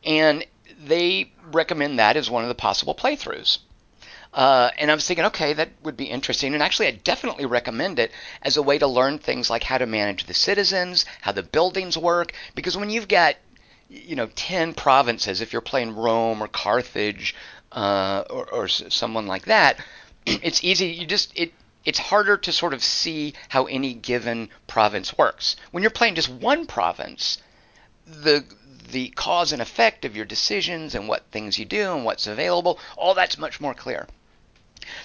[0.03, 0.45] and
[0.79, 3.59] they recommend that as one of the possible playthroughs.
[4.33, 6.55] Uh, and I was thinking, okay, that would be interesting.
[6.55, 8.13] And actually, I definitely recommend it
[8.43, 11.97] as a way to learn things like how to manage the citizens, how the buildings
[11.97, 12.33] work.
[12.55, 13.37] Because when you've got,
[13.89, 17.35] you know, 10 provinces, if you're playing Rome or Carthage
[17.73, 19.81] uh, or, or someone like that,
[20.27, 20.89] it's easy.
[20.89, 21.53] You just, it,
[21.85, 25.57] it's harder to sort of see how any given province works.
[25.71, 27.39] When you're playing just one province,
[28.07, 28.45] the
[28.91, 32.79] the cause and effect of your decisions and what things you do and what's available,
[32.97, 34.07] all that's much more clear.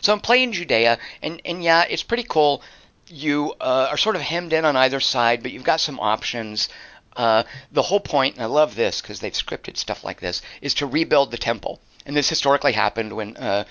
[0.02, 2.62] So I'm playing Judea, and, and yeah, it's pretty cool.
[3.08, 6.70] You uh, are sort of hemmed in on either side, but you've got some options.
[7.16, 10.74] Uh, the whole point, and I love this because they've scripted stuff like this, is
[10.76, 11.80] to rebuild the temple.
[12.06, 13.66] And this historically happened when uh,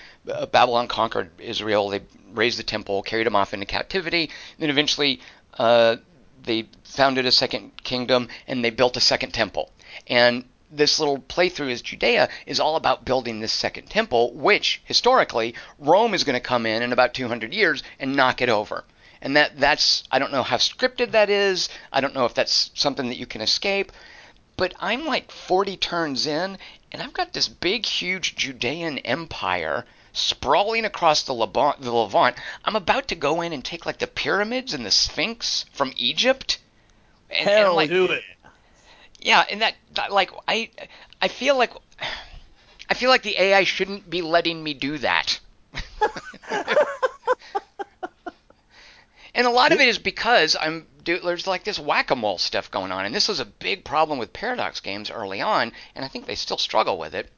[0.51, 1.89] Babylon conquered Israel.
[1.89, 2.01] They
[2.33, 5.19] razed the temple, carried them off into captivity, and then eventually
[5.57, 5.97] uh,
[6.43, 9.71] they founded a second kingdom and they built a second temple.
[10.07, 15.53] And this little playthrough as Judea is all about building this second temple, which historically
[15.77, 18.83] Rome is going to come in in about 200 years and knock it over.
[19.21, 21.69] And that that's I don't know how scripted that is.
[21.91, 23.91] I don't know if that's something that you can escape.
[24.57, 26.57] But I'm like 40 turns in,
[26.91, 32.35] and I've got this big, huge Judean empire sprawling across the Levant, the Levant.
[32.63, 36.59] I'm about to go in and take like the pyramids and the Sphinx from Egypt.
[37.31, 38.23] And, Hell, and like, do it.
[39.23, 40.69] Yeah, and that, that like I
[41.21, 41.71] I feel like
[42.89, 45.39] I feel like the AI shouldn't be letting me do that.
[49.33, 53.05] and a lot of it is because I'm there's like this whack-a-mole stuff going on,
[53.05, 56.35] and this was a big problem with Paradox games early on, and I think they
[56.35, 57.29] still struggle with it.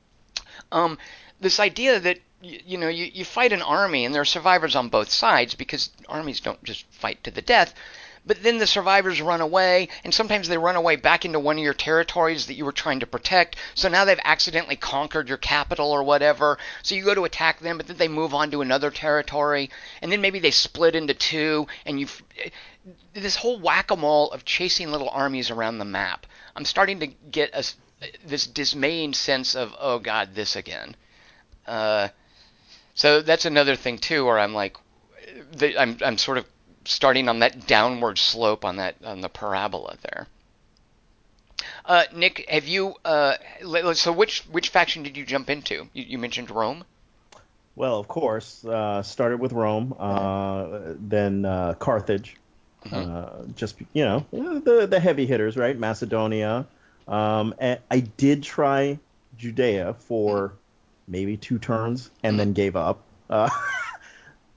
[0.71, 0.97] Um,
[1.39, 4.75] this idea that you, you know you, you fight an army and there are survivors
[4.75, 7.75] on both sides because armies don't just fight to the death
[8.26, 11.63] but then the survivors run away, and sometimes they run away back into one of
[11.63, 13.55] your territories that you were trying to protect.
[13.76, 16.57] So now they've accidentally conquered your capital or whatever.
[16.82, 19.69] So you go to attack them, but then they move on to another territory,
[20.01, 22.07] and then maybe they split into two, and you
[23.13, 26.26] this whole whack-a-mole of chasing little armies around the map.
[26.55, 27.63] I'm starting to get a,
[28.26, 30.95] this dismaying sense of oh god, this again.
[31.65, 32.09] Uh,
[32.93, 34.78] so that's another thing too, where I'm like,
[35.78, 36.45] I'm I'm sort of
[36.86, 40.27] starting on that downward slope on that on the parabola there.
[41.86, 42.95] Uh, Nick, have you?
[43.03, 43.36] Uh,
[43.93, 45.88] so which which faction did you jump into?
[45.93, 46.83] You, you mentioned Rome.
[47.75, 52.38] Well, of course, uh, started with Rome, uh, then uh, Carthage.
[52.86, 52.95] Mm-hmm.
[52.95, 55.77] Uh, just you know the the heavy hitters, right?
[55.77, 56.65] Macedonia.
[57.07, 58.97] Um, I did try
[59.38, 60.53] Judea for
[61.07, 63.03] maybe two turns and then gave up.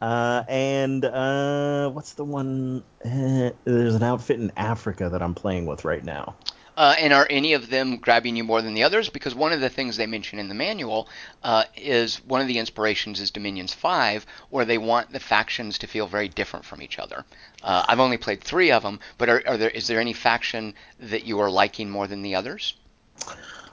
[0.00, 2.84] Uh, and uh, what's the one?
[3.04, 6.36] Uh, there's an outfit in Africa that I'm playing with right now.
[6.78, 9.08] Uh, and are any of them grabbing you more than the others?
[9.08, 11.08] Because one of the things they mention in the manual
[11.42, 15.88] uh, is one of the inspirations is Dominions 5, where they want the factions to
[15.88, 17.24] feel very different from each other.
[17.64, 20.74] Uh, I've only played three of them, but are, are, there is there any faction
[21.00, 22.76] that you are liking more than the others?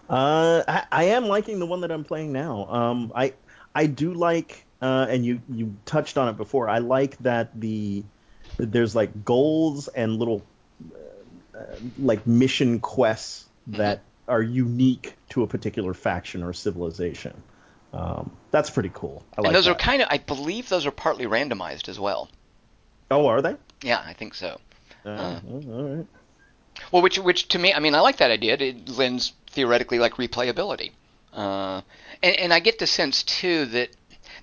[0.10, 2.66] Uh, I, I, am liking the one that I'm playing now.
[2.66, 3.34] Um, I
[3.76, 6.70] I do like uh, and you you touched on it before.
[6.70, 8.04] I like that the
[8.58, 10.44] there's like goals and little
[11.56, 11.60] uh,
[11.98, 17.42] like mission quests that are unique to a particular faction or civilization.
[17.94, 19.24] Um, that's pretty cool.
[19.36, 19.72] I like and those that.
[19.72, 22.30] are kind of, I believe, those are partly randomized as well.
[23.10, 23.56] Oh, are they?
[23.82, 24.60] Yeah, I think so.
[25.06, 26.08] Uh, uh, all right.
[26.92, 28.56] Well, which which to me, I mean, I like that idea.
[28.56, 30.92] It lends theoretically like replayability,
[31.34, 31.82] uh,
[32.22, 33.90] and and I get the sense too that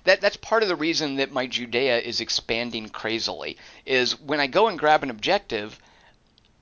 [0.03, 3.57] that that's part of the reason that my Judea is expanding crazily.
[3.85, 5.79] Is when I go and grab an objective,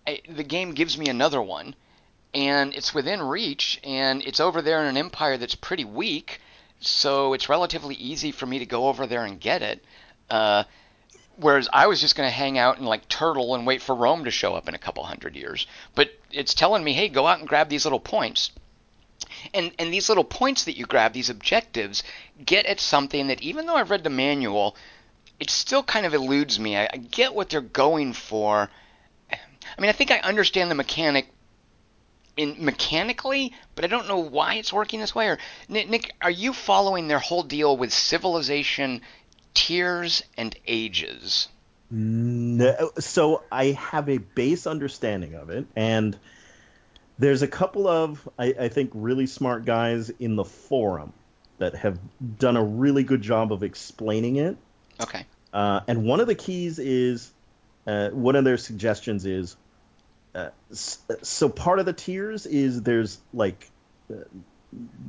[0.06, 1.76] I, the game gives me another one,
[2.34, 6.40] and it's within reach, and it's over there in an empire that's pretty weak,
[6.80, 9.84] so it's relatively easy for me to go over there and get it.
[10.30, 10.64] Uh,
[11.36, 14.26] whereas I was just going to hang out and like turtle and wait for Rome
[14.26, 15.68] to show up in a couple hundred years.
[15.96, 18.52] But it's telling me, hey, go out and grab these little points.
[19.54, 22.04] And and these little points that you grab, these objectives,
[22.44, 24.76] get at something that even though I've read the manual,
[25.40, 26.78] it still kind of eludes me.
[26.78, 28.70] I, I get what they're going for.
[29.32, 31.28] I mean, I think I understand the mechanic
[32.38, 35.28] in mechanically, but I don't know why it's working this way.
[35.28, 39.02] Or Nick, are you following their whole deal with civilization
[39.54, 41.48] tiers and ages?
[41.90, 46.18] No, so I have a base understanding of it, and
[47.20, 51.14] there's a couple of I, I, think really smart guys in the forum
[51.58, 52.00] that have
[52.40, 54.58] done a really good job of explaining it.
[55.00, 55.26] Okay.
[55.54, 57.32] Uh, and one of the keys is
[57.86, 59.56] uh, one of their suggestions is
[60.34, 63.70] uh, so part of the tiers is there's like
[64.10, 64.16] uh,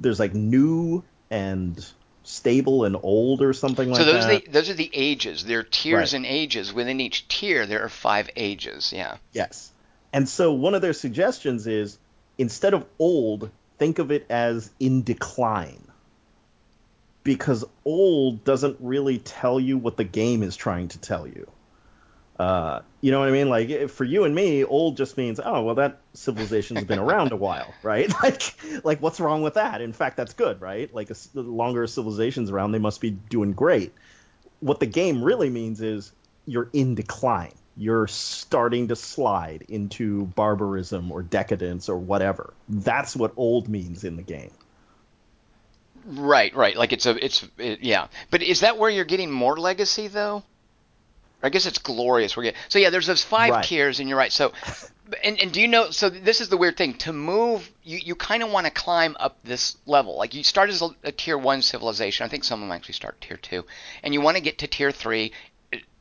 [0.00, 1.86] there's like new and
[2.24, 4.04] stable and old or something like that.
[4.04, 4.32] So those that.
[4.32, 5.44] Are the, those are the ages.
[5.44, 6.18] There are tiers right.
[6.18, 6.72] and ages.
[6.72, 8.92] Within each tier, there are five ages.
[8.92, 9.16] Yeah.
[9.32, 9.72] Yes.
[10.12, 11.98] And so one of their suggestions is
[12.38, 15.82] instead of old, think of it as in decline.
[17.24, 21.48] Because old doesn't really tell you what the game is trying to tell you.
[22.38, 23.48] Uh, you know what I mean?
[23.48, 27.36] Like for you and me, old just means oh well that civilization's been around a
[27.36, 28.12] while, right?
[28.22, 28.54] Like
[28.84, 29.80] like what's wrong with that?
[29.80, 30.92] In fact, that's good, right?
[30.92, 33.92] Like a longer a civilization's around, they must be doing great.
[34.58, 36.10] What the game really means is
[36.46, 37.52] you're in decline.
[37.76, 42.52] You're starting to slide into barbarism or decadence or whatever.
[42.68, 44.50] That's what old means in the game.
[46.04, 46.76] Right, right.
[46.76, 48.08] Like it's a, it's, it, yeah.
[48.30, 50.42] But is that where you're getting more legacy though?
[51.42, 52.36] I guess it's glorious.
[52.36, 52.90] We're getting, so yeah.
[52.90, 53.64] There's those five Right.
[53.64, 54.30] tiers, and you're right.
[54.30, 54.52] So,
[55.24, 55.90] and and do you know?
[55.90, 56.94] So this is the weird thing.
[56.98, 60.16] To move, you you kind of want to climb up this level.
[60.16, 62.24] Like you start as a, a tier one civilization.
[62.24, 63.64] I think some of them actually start tier two,
[64.04, 65.32] and you want to get to tier three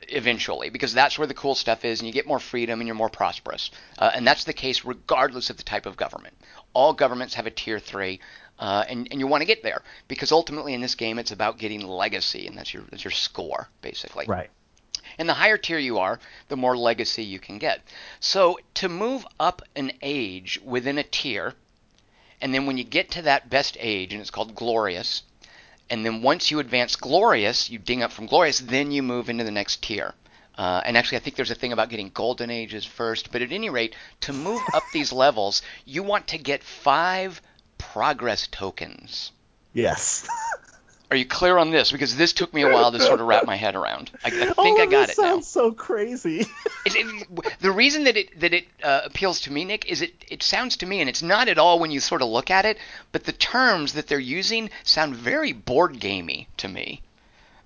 [0.08, 2.94] eventually because that's where the cool stuff is and you get more freedom and you're
[2.94, 6.34] more prosperous uh, and that's the case regardless of the type of government
[6.74, 8.20] all governments have a tier 3
[8.58, 11.58] uh, and, and you want to get there because ultimately in this game it's about
[11.58, 14.50] getting legacy and that's your that's your score basically Right.
[15.18, 17.80] and the higher tier you are, the more legacy you can get.
[18.20, 21.54] So to move up an age within a tier,
[22.40, 25.22] and then when you get to that best age, and it's called glorious,
[25.90, 29.44] and then once you advance glorious, you ding up from glorious, then you move into
[29.44, 30.14] the next tier.
[30.56, 33.32] Uh, and actually, I think there's a thing about getting golden ages first.
[33.32, 37.40] But at any rate, to move up these levels, you want to get five
[37.78, 39.32] progress tokens.
[39.72, 40.28] Yes.
[41.12, 41.92] Are you clear on this?
[41.92, 44.10] Because this took me a while to sort of wrap my head around.
[44.24, 45.24] I, I think All I got it now.
[45.24, 46.46] sounds so crazy.
[46.86, 50.24] It, it, the reason that it that it uh, appeals to me, Nick, is it
[50.28, 52.64] it sounds to me, and it's not at all when you sort of look at
[52.64, 52.78] it,
[53.12, 57.02] but the terms that they're using sound very board gamey to me.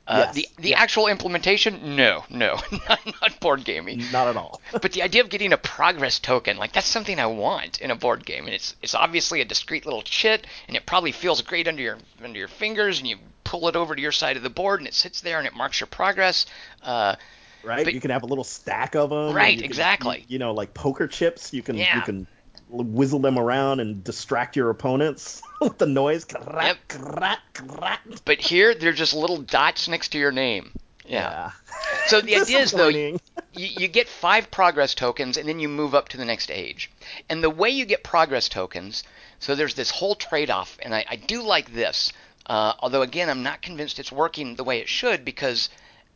[0.07, 0.81] Uh, Yes, the the yeah.
[0.81, 3.97] actual implementation, no, no, not, not board gamey.
[4.13, 4.61] Not at all.
[4.71, 7.97] But the idea of getting a progress token, like that's something I want in a
[7.97, 11.67] board game, and it's it's obviously a discrete little chit, and it probably feels great
[11.67, 13.17] under your under your fingers, and you
[13.59, 15.55] pull it over to your side of the board, and it sits there, and it
[15.55, 16.47] marks your progress.
[16.83, 17.17] Uh,
[17.65, 17.85] right?
[17.85, 19.35] But- you can have a little stack of them.
[19.35, 20.19] Right, exactly.
[20.21, 21.53] You, you know, like poker chips.
[21.53, 21.97] You can Yeah.
[21.97, 22.27] you can
[22.69, 26.27] whizzle them around and distract your opponents with the noise.
[26.33, 26.77] Yep.
[26.89, 28.01] crack, crack.
[28.25, 30.73] but here, they're just little dots next to your name.
[31.07, 31.53] Yeah.
[32.09, 33.19] So the idea is though, you,
[33.55, 36.91] you get five progress tokens and then you move up to the next age.
[37.31, 39.05] And the way you get progress tokens,
[39.39, 42.13] so there's this whole trade-off, and I, I do like this.
[42.47, 45.69] Uh, although again, I'm not convinced it's working the way it should because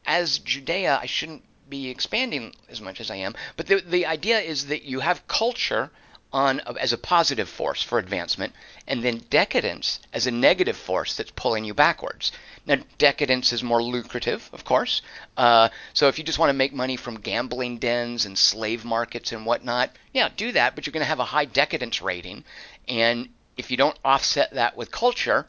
[0.07, 3.35] as Judea, I shouldn't be expanding as much as I am.
[3.57, 5.91] But the the idea is that you have culture
[6.33, 8.55] on as a positive force for advancement,
[8.87, 12.31] and then decadence as a negative force that's pulling you backwards.
[12.67, 15.03] Now, decadence is more lucrative, of course.
[15.37, 19.33] Uh, so if you just want to make money from gambling dens and slave markets
[19.33, 20.75] and whatnot, yeah, do that.
[20.75, 22.45] But you're going to have a high decadence rating,
[22.87, 25.47] and if you don't offset that with culture,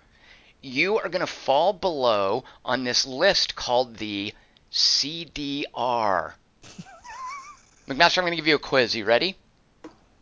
[0.62, 4.34] you are going to fall below on this list called the
[4.72, 6.34] CDR.
[7.88, 8.95] McMaster, I'm going to give you a quiz.
[8.95, 9.38] You ready?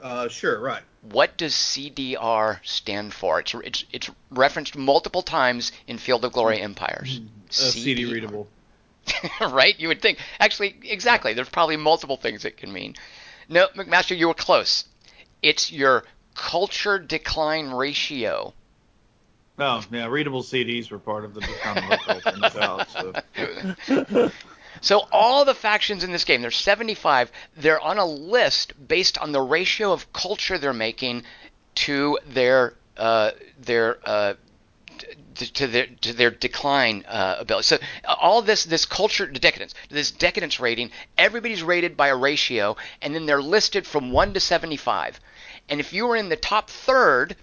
[0.02, 0.82] Uh, sure, right.
[1.02, 3.40] What does CDR stand for?
[3.40, 7.22] It's it's it's referenced multiple times in Field of Glory Empires.
[7.50, 8.14] Uh, CD CDR.
[8.14, 8.48] readable.
[9.42, 9.78] right?
[9.80, 10.20] You would think.
[10.40, 11.34] Actually, exactly.
[11.34, 12.96] There's probably multiple things it can mean.
[13.48, 14.86] No, McMaster, you were close.
[15.42, 16.04] It's your
[16.36, 18.54] culture decline ratio.
[19.60, 23.84] No, yeah, readable CDs were part of the becoming culture in the South.
[23.88, 24.32] So.
[24.82, 27.32] So all the factions in this game, there's 75.
[27.58, 31.24] They're on a list based on the ratio of culture they're making
[31.76, 34.34] to their uh, their uh,
[35.36, 37.64] to their to their decline uh, ability.
[37.64, 42.78] So uh, all this this culture decadence this decadence rating, everybody's rated by a ratio,
[43.02, 45.20] and then they're listed from one to 75.
[45.70, 47.36] And if you were in the top third,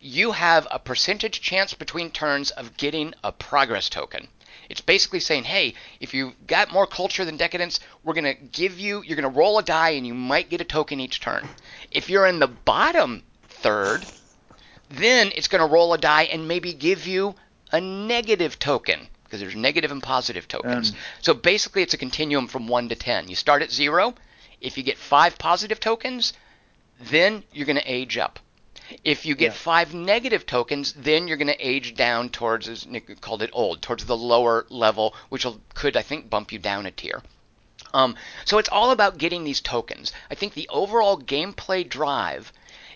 [0.00, 4.28] you have a percentage chance between turns of getting a progress token.
[4.68, 8.78] It's basically saying, hey, if you've got more culture than decadence, we're going to give
[8.78, 11.48] you, you're going to roll a die and you might get a token each turn.
[11.90, 14.06] If you're in the bottom third,
[14.88, 17.34] then it's going to roll a die and maybe give you
[17.72, 20.90] a negative token because there's negative and positive tokens.
[20.90, 20.96] Um.
[21.20, 23.28] so basically, it's a continuum from 1 to 10.
[23.28, 24.14] You start at 0.
[24.60, 26.32] If you get 5 positive tokens,
[27.00, 28.40] then you're going to age up.
[29.04, 29.58] If you get Yeah.
[29.58, 33.82] five negative tokens, then you're going to age down towards, as Nick called it, old,
[33.82, 37.22] towards the lower level, which will, could, I think, bump you down a tier.
[37.92, 40.12] Um, so it's all about getting these tokens.
[40.30, 42.52] I think the overall gameplay drive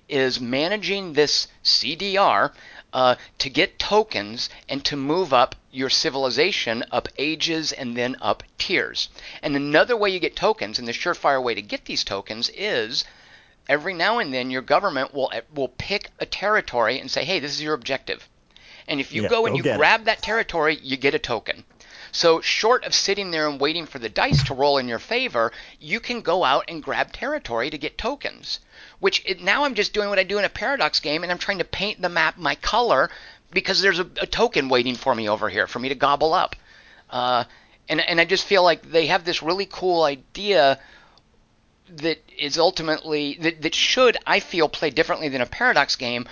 [0.09, 2.53] is managing this CDR
[2.93, 8.43] uh, to get tokens and to move up your civilization up ages and then up
[8.59, 9.09] tiers.
[9.43, 13.05] And another way you get tokens, and the surefire way to get these tokens is
[13.69, 17.53] every now and then your government will will pick a territory and say, "Hey, this
[17.53, 18.29] is your objective."
[18.87, 19.79] And if you Yeah, go and you get it.
[19.79, 21.65] grab that territory, you get a token.
[22.13, 25.53] So, short of sitting there and waiting for the dice to roll in your favor,
[25.81, 28.61] you can go out and grab territory to get tokens.
[29.01, 31.39] Which it, now I'm just doing what I do in a Paradox game, and I'm
[31.39, 33.11] trying to paint the map my color
[33.51, 36.55] because there's a, a token waiting for me over here for me to gobble up.
[37.11, 37.45] Uh,
[37.89, 40.79] and and I just feel like they have this really cool idea
[41.89, 46.27] that is ultimately that, that should I feel play differently than a Paradox game,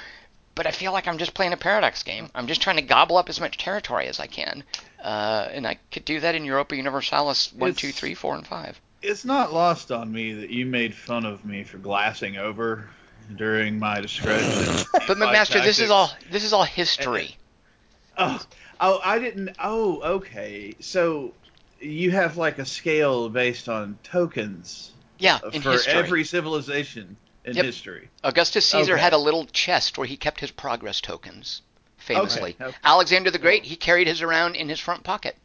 [0.54, 2.28] but I feel like I'm just playing a Paradox game.
[2.34, 4.64] I'm just trying to gobble up as much territory as I can,
[5.02, 8.46] uh, and I could do that in Europa Universalis one, It's- two, three, four, and
[8.46, 8.80] five.
[9.02, 12.88] It's not lost on me that you made fun of me for glassing over
[13.34, 14.86] during my description.
[15.08, 17.36] But McMaster, this is all this is all history.
[18.16, 18.40] Oh,
[18.80, 19.56] oh, I didn't.
[19.58, 20.76] Oh, okay.
[20.78, 21.34] So
[21.80, 24.91] you have like a scale based on tokens
[25.22, 25.92] Yeah, in for history.
[25.92, 27.64] every civilization in Yep.
[27.64, 28.08] history.
[28.24, 29.02] Augustus Caesar Okay.
[29.02, 31.62] had a little chest where he kept his progress tokens.
[31.98, 32.76] Famously, Okay, okay.
[32.82, 35.36] Alexander the Great he carried his around in his front pocket.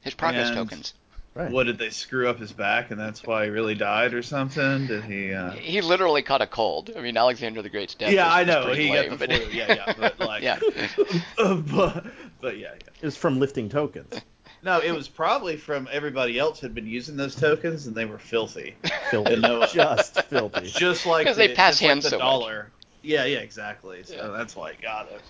[0.00, 0.94] His progress And- tokens.
[1.34, 1.52] Right.
[1.52, 4.88] What did they screw up his back, and that's why he really died, or something?
[4.88, 5.32] Did he?
[5.32, 5.50] Uh...
[5.52, 6.90] He literally caught a cold.
[6.96, 8.10] I mean, Alexander the Great's death.
[8.12, 9.52] Yeah, was, I know pretty he lame, got the but- flu.
[9.52, 10.58] Yeah, yeah, but like, Yeah.
[11.36, 12.06] but,
[12.40, 12.88] but yeah, yeah.
[13.02, 14.12] It's from lifting tokens.
[14.62, 18.18] No, it was probably from everybody else had been using those tokens, and they were
[18.18, 18.74] filthy,
[19.10, 19.36] Filthy.
[19.36, 19.66] No.
[19.66, 20.66] Just filthy.
[20.66, 22.24] just like 'Cause they the- pass just like hands the so much.
[22.24, 22.70] dollar.
[23.02, 24.02] Yeah, yeah, exactly.
[24.02, 24.26] So Yeah.
[24.36, 25.20] that's why I got it.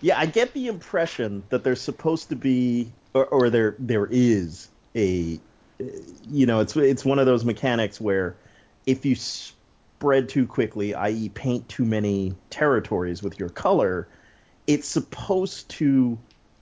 [0.00, 4.68] Yeah, I get the impression that there's supposed to be, or, or there there is
[4.96, 5.38] a,
[6.28, 8.34] you know, it's it's one of those mechanics where
[8.86, 14.08] if you spread too quickly, i.e., paint too many territories with your color,
[14.66, 16.18] it's supposed to,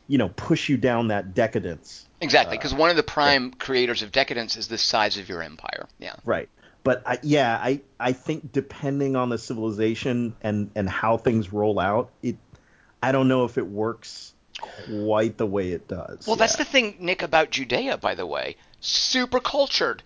[0.09, 2.07] you know, push you down that decadence.
[2.21, 5.43] Exactly, Uh, because one of the prime creators of decadence is the size of your
[5.43, 5.87] empire.
[5.99, 6.15] Yeah.
[6.25, 6.49] Right.
[6.83, 11.81] But I, yeah, I I think depending on the civilization and and how things roll
[11.81, 12.37] out, it
[13.03, 16.27] I don't know if it works quite the way it does.
[16.27, 18.57] Well, that's the thing, Nick, about Judea, by the way.
[18.81, 20.03] Super cultured.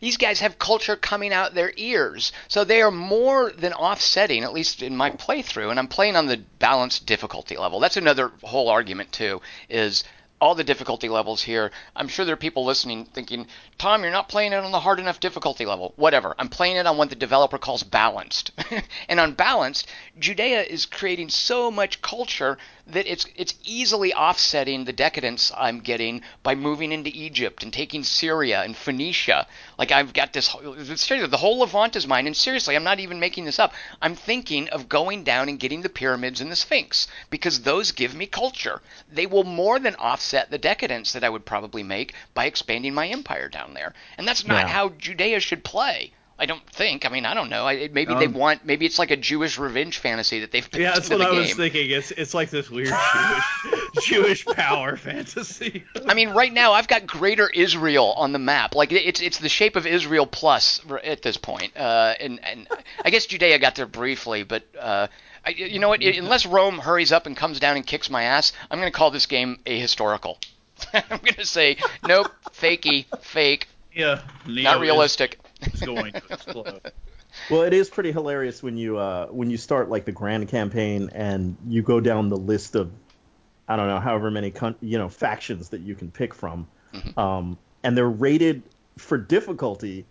[0.00, 2.32] These guys have culture coming out their ears.
[2.48, 6.26] So they are more than offsetting, at least in my playthrough, and I'm playing on
[6.26, 7.80] the balanced difficulty level.
[7.80, 10.04] That's another whole argument, too, is
[10.40, 11.70] all the difficulty levels here.
[11.94, 13.46] I'm sure there are people listening thinking,
[13.78, 15.94] Tom, you're not playing it on the hard enough difficulty level.
[15.96, 16.34] Whatever.
[16.38, 18.50] I'm playing it on what the developer calls balanced.
[19.08, 19.88] and on balanced,
[20.18, 22.58] Judea is creating so much culture
[22.88, 28.04] that it's it's easily offsetting the decadence I'm getting by moving into Egypt and taking
[28.04, 29.46] Syria and Phoenicia.
[29.76, 33.44] Like I've got this the whole Levant is mine and seriously, I'm not even making
[33.44, 33.72] this up.
[34.00, 38.14] I'm thinking of going down and getting the pyramids and the Sphinx because those give
[38.14, 38.80] me culture.
[39.10, 43.08] They will more than offset the decadence that I would probably make by expanding my
[43.08, 43.94] empire down there.
[44.16, 44.72] And that's not Yeah.
[44.72, 46.12] how Judea should play.
[46.38, 47.06] I don't think.
[47.06, 47.66] I mean, I don't know.
[47.66, 48.64] I, maybe they Um, want.
[48.66, 50.68] Maybe it's like a Jewish revenge fantasy that they've.
[50.74, 51.90] Yeah, that's what I was thinking.
[51.90, 55.84] It's it's like this weird Jewish Jewish power fantasy.
[56.06, 58.74] I mean, right now I've got Greater Israel on the map.
[58.74, 61.74] Like it's it's the shape of Israel plus at this point.
[61.76, 62.68] Uh, and and
[63.02, 65.06] I guess Judea got there briefly, but uh,
[65.44, 66.02] I, you know what?
[66.02, 69.10] Unless Rome hurries up and comes down and kicks my ass, I'm going to call
[69.10, 70.36] this game ahistorical.
[70.92, 75.38] I'm going to say nope, fakey, fake, Yeah, not realistic.
[75.66, 76.80] It's going to explode.
[77.50, 81.10] Well, it is pretty hilarious when you uh, when you start like the grand campaign
[81.12, 82.90] and you go down the list of
[83.68, 87.18] I don't know however many con- you know factions that you can pick from, Mhm.
[87.18, 88.62] um, and they're rated
[88.96, 90.06] for difficulty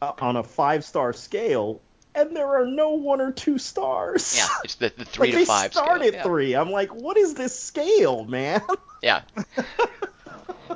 [0.00, 1.80] uh, on a five star scale,
[2.14, 4.36] and there are no one or two stars.
[4.36, 6.08] Yeah, it's the, the three like to they five start scale.
[6.08, 6.22] at yeah.
[6.22, 6.54] three.
[6.54, 8.62] I'm like, what is this scale, man?
[9.02, 9.22] Yeah.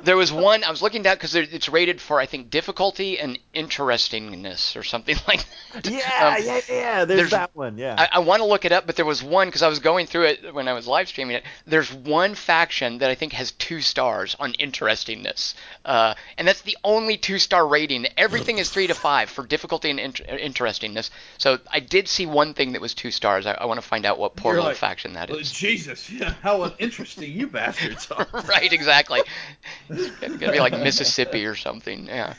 [0.03, 3.37] There was one I was looking down because it's rated for I think difficulty and
[3.53, 5.85] interestingness or something like that.
[5.89, 7.05] yeah, Um, yeah, yeah.
[7.05, 7.77] There's, there's- that one.
[7.77, 7.95] Yeah.
[7.97, 10.05] I, I want to look it up, but there was one because I was going
[10.07, 11.43] through it when I was live streaming it.
[11.65, 16.77] There's one faction that I think has two stars on interestingness, uh, and that's the
[16.83, 18.05] only two star rating.
[18.17, 21.11] Everything is three to five for difficulty and int- interestingness.
[21.37, 23.45] So I did see one thing that was two stars.
[23.45, 25.35] I, I want to find out what poor You're little like, faction that is.
[25.35, 25.43] Well.
[25.45, 28.27] Jesus, yeah, how interesting you bastards are.
[28.47, 29.21] right, exactly.
[29.89, 32.07] It's gonna be like Mississippi or something.
[32.07, 32.33] Yeah.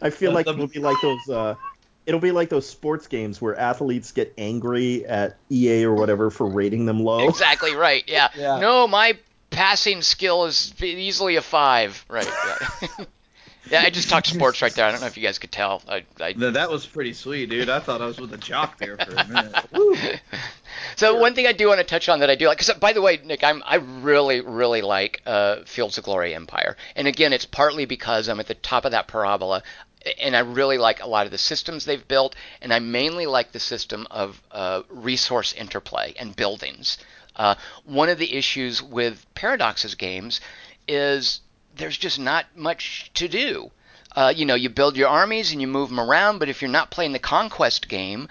[0.00, 1.28] I feel like it'll be like those.
[1.28, 1.54] Uh,
[2.06, 6.46] it'll be like those sports games where athletes get angry at EA or whatever for
[6.46, 7.28] rating them low.
[7.28, 8.04] Exactly right.
[8.06, 8.28] Yeah.
[8.36, 8.58] Yeah.
[8.58, 9.18] No, my
[9.50, 12.04] passing skill is easily a five.
[12.08, 12.26] Right.
[12.26, 12.88] Yeah.
[13.70, 14.86] yeah, I just talked sports right there.
[14.86, 15.82] I don't know if you guys could tell.
[15.88, 17.68] I, I, No, that was pretty sweet, dude.
[17.68, 19.54] I thought I was with a jock there for a minute.
[20.96, 22.92] so one thing I do want to touch on that I do like, because by
[22.92, 27.32] the way, Nick, I'm I really really like uh, Fields of Glory Empire, and again,
[27.32, 29.62] it's partly because I'm at the top of that parabola.
[30.18, 33.52] And I really like a lot of the systems they've built, and I mainly like
[33.52, 36.96] the system of uh, resource interplay and buildings.
[37.36, 40.40] Uh, one of the issues with Paradox's games
[40.88, 41.42] is
[41.76, 43.70] there's just not much to do.
[44.16, 46.70] Uh, you know, you build your armies and you move them around, but if you're
[46.70, 48.28] not playing the conquest game,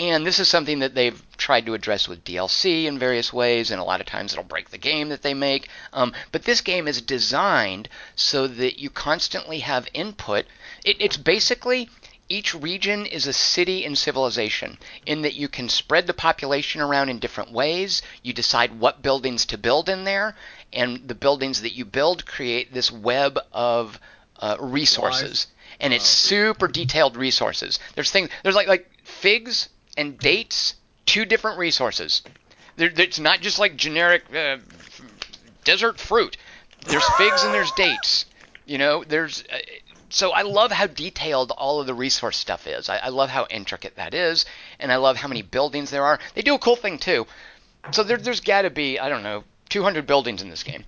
[0.00, 3.78] and this is something that they've tried to address with DLC in various ways, and
[3.78, 5.68] a lot of times it'll break the game that they make.
[5.92, 7.86] Um, but this game is designed
[8.16, 10.46] so that you constantly have input.
[10.86, 11.90] It, it's basically
[12.30, 17.10] each region is a city and civilization in that you can spread the population around
[17.10, 18.00] in different ways.
[18.22, 20.34] You decide what buildings to build in there,
[20.72, 24.00] and the buildings that you build create this web of
[24.38, 25.48] uh, resources.
[25.78, 27.78] And it's super detailed resources.
[27.94, 28.30] There's things.
[28.42, 30.74] There's like like figs and dates,
[31.06, 32.22] two different resources.
[32.76, 34.58] It's not just like generic uh,
[35.64, 36.36] desert fruit.
[36.86, 38.24] There's figs and there's dates.
[38.66, 39.44] You know, there's.
[39.52, 39.58] Uh,
[40.08, 42.88] so I love how detailed all of the resource stuff is.
[42.88, 44.44] I, I love how intricate that is,
[44.78, 46.18] and I love how many buildings there are.
[46.34, 47.26] They do a cool thing too.
[47.92, 50.84] So there, there's got to be I don't know 200 buildings in this game.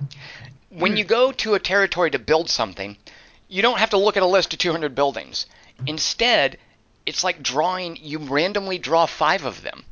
[0.71, 2.97] When you go to a territory to build something,
[3.49, 5.47] you don't have to look at a list of 200 buildings.
[5.87, 6.59] Instead,
[7.07, 7.97] it's like drawing.
[8.01, 9.85] You randomly draw five of them,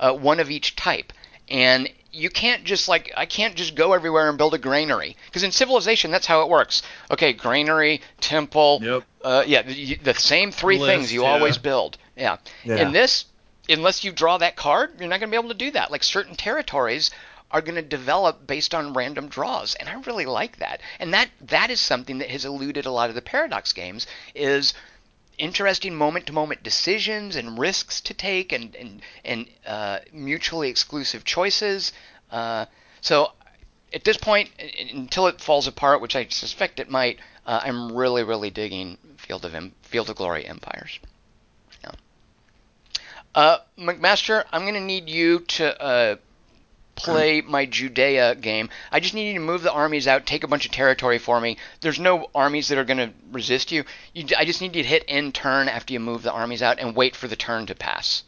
[0.00, 1.12] uh, one of each type,
[1.48, 5.42] and you can't just like I can't just go everywhere and build a granary because
[5.42, 6.82] in Civilization that's how it works.
[7.10, 9.02] Okay, granary, temple, Yep.
[9.24, 11.30] uh, yeah, the, the same three List, things you yeah.
[11.30, 11.98] always build.
[12.16, 12.36] Yeah.
[12.64, 12.76] Yeah.
[12.76, 13.24] In this,
[13.68, 15.90] unless you draw that card, you're not going to be able to do that.
[15.90, 17.10] Like certain territories
[17.50, 20.80] are going to develop based on random draws, and I really like that.
[20.98, 24.74] And that that is something that has eluded a lot of the Paradox games is
[25.38, 31.24] interesting moment to moment decisions and risks to take and and and uh, mutually exclusive
[31.24, 31.92] choices.
[32.30, 32.66] Uh,
[33.00, 33.32] so
[33.92, 34.50] at this point,
[34.92, 39.44] until it falls apart, which I suspect it might, uh, I'm really really digging Field
[39.44, 40.98] of em- Field of Glory Empires.
[41.82, 41.92] Yeah.
[43.34, 46.16] Uh, McMaster, I'm going to need you to uh,
[46.94, 48.68] play my Judea game.
[48.90, 51.40] I just need you to move the armies out, take a bunch of territory for
[51.40, 51.56] me.
[51.80, 53.84] There's no armies that are going to resist you.
[54.14, 54.26] you.
[54.36, 56.94] I just need you to hit end turn after you move the armies out and
[56.94, 58.24] wait for the turn to pass.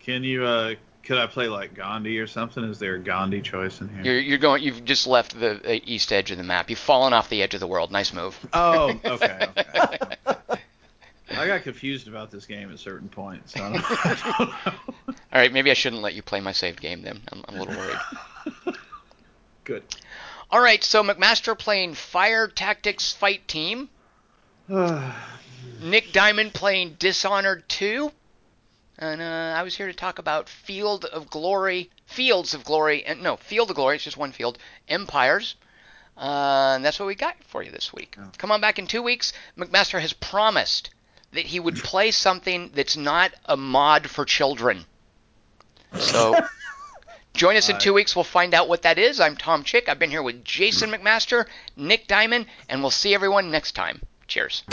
[0.00, 0.44] Can you?
[0.44, 0.74] uh
[1.04, 2.64] Could I play like Gandhi or something?
[2.64, 4.02] Is there a Gandhi choice in here?
[4.02, 4.62] You're, you're going.
[4.62, 6.70] You've just left the uh, east edge of the map.
[6.70, 7.92] You've fallen off the edge of the world.
[7.92, 8.38] Nice move.
[8.52, 9.48] Oh, okay.
[9.56, 10.16] okay.
[11.30, 13.56] I got confused about this game at certain points.
[13.56, 15.14] I don't, I don't know.
[15.32, 17.20] All right, maybe I shouldn't let you play my saved game then.
[17.30, 18.76] I'm, I'm a little worried.
[19.64, 19.82] Good.
[20.50, 23.90] All right, so McMaster playing Fire Tactics Fight Team.
[25.82, 28.10] Nick Diamond playing Dishonored 2.
[29.00, 33.22] And uh, I was here to talk about Field of Glory, Fields of Glory, and
[33.22, 34.58] no, Field of Glory, it's just one field,
[34.88, 35.54] Empires.
[36.16, 38.16] Uh, and that's what we got for you this week.
[38.38, 39.32] Come on back in two weeks.
[39.56, 40.90] McMaster has promised
[41.32, 44.84] that he would play something that's not a mod for children.
[45.98, 46.34] So
[47.34, 48.16] join us in two weeks.
[48.16, 49.20] We'll find out what that is.
[49.20, 49.88] I'm Tom Chick.
[49.88, 54.02] I've been here with Jason McMaster, Nick Diamond, and we'll see everyone next time.
[54.26, 54.64] Cheers.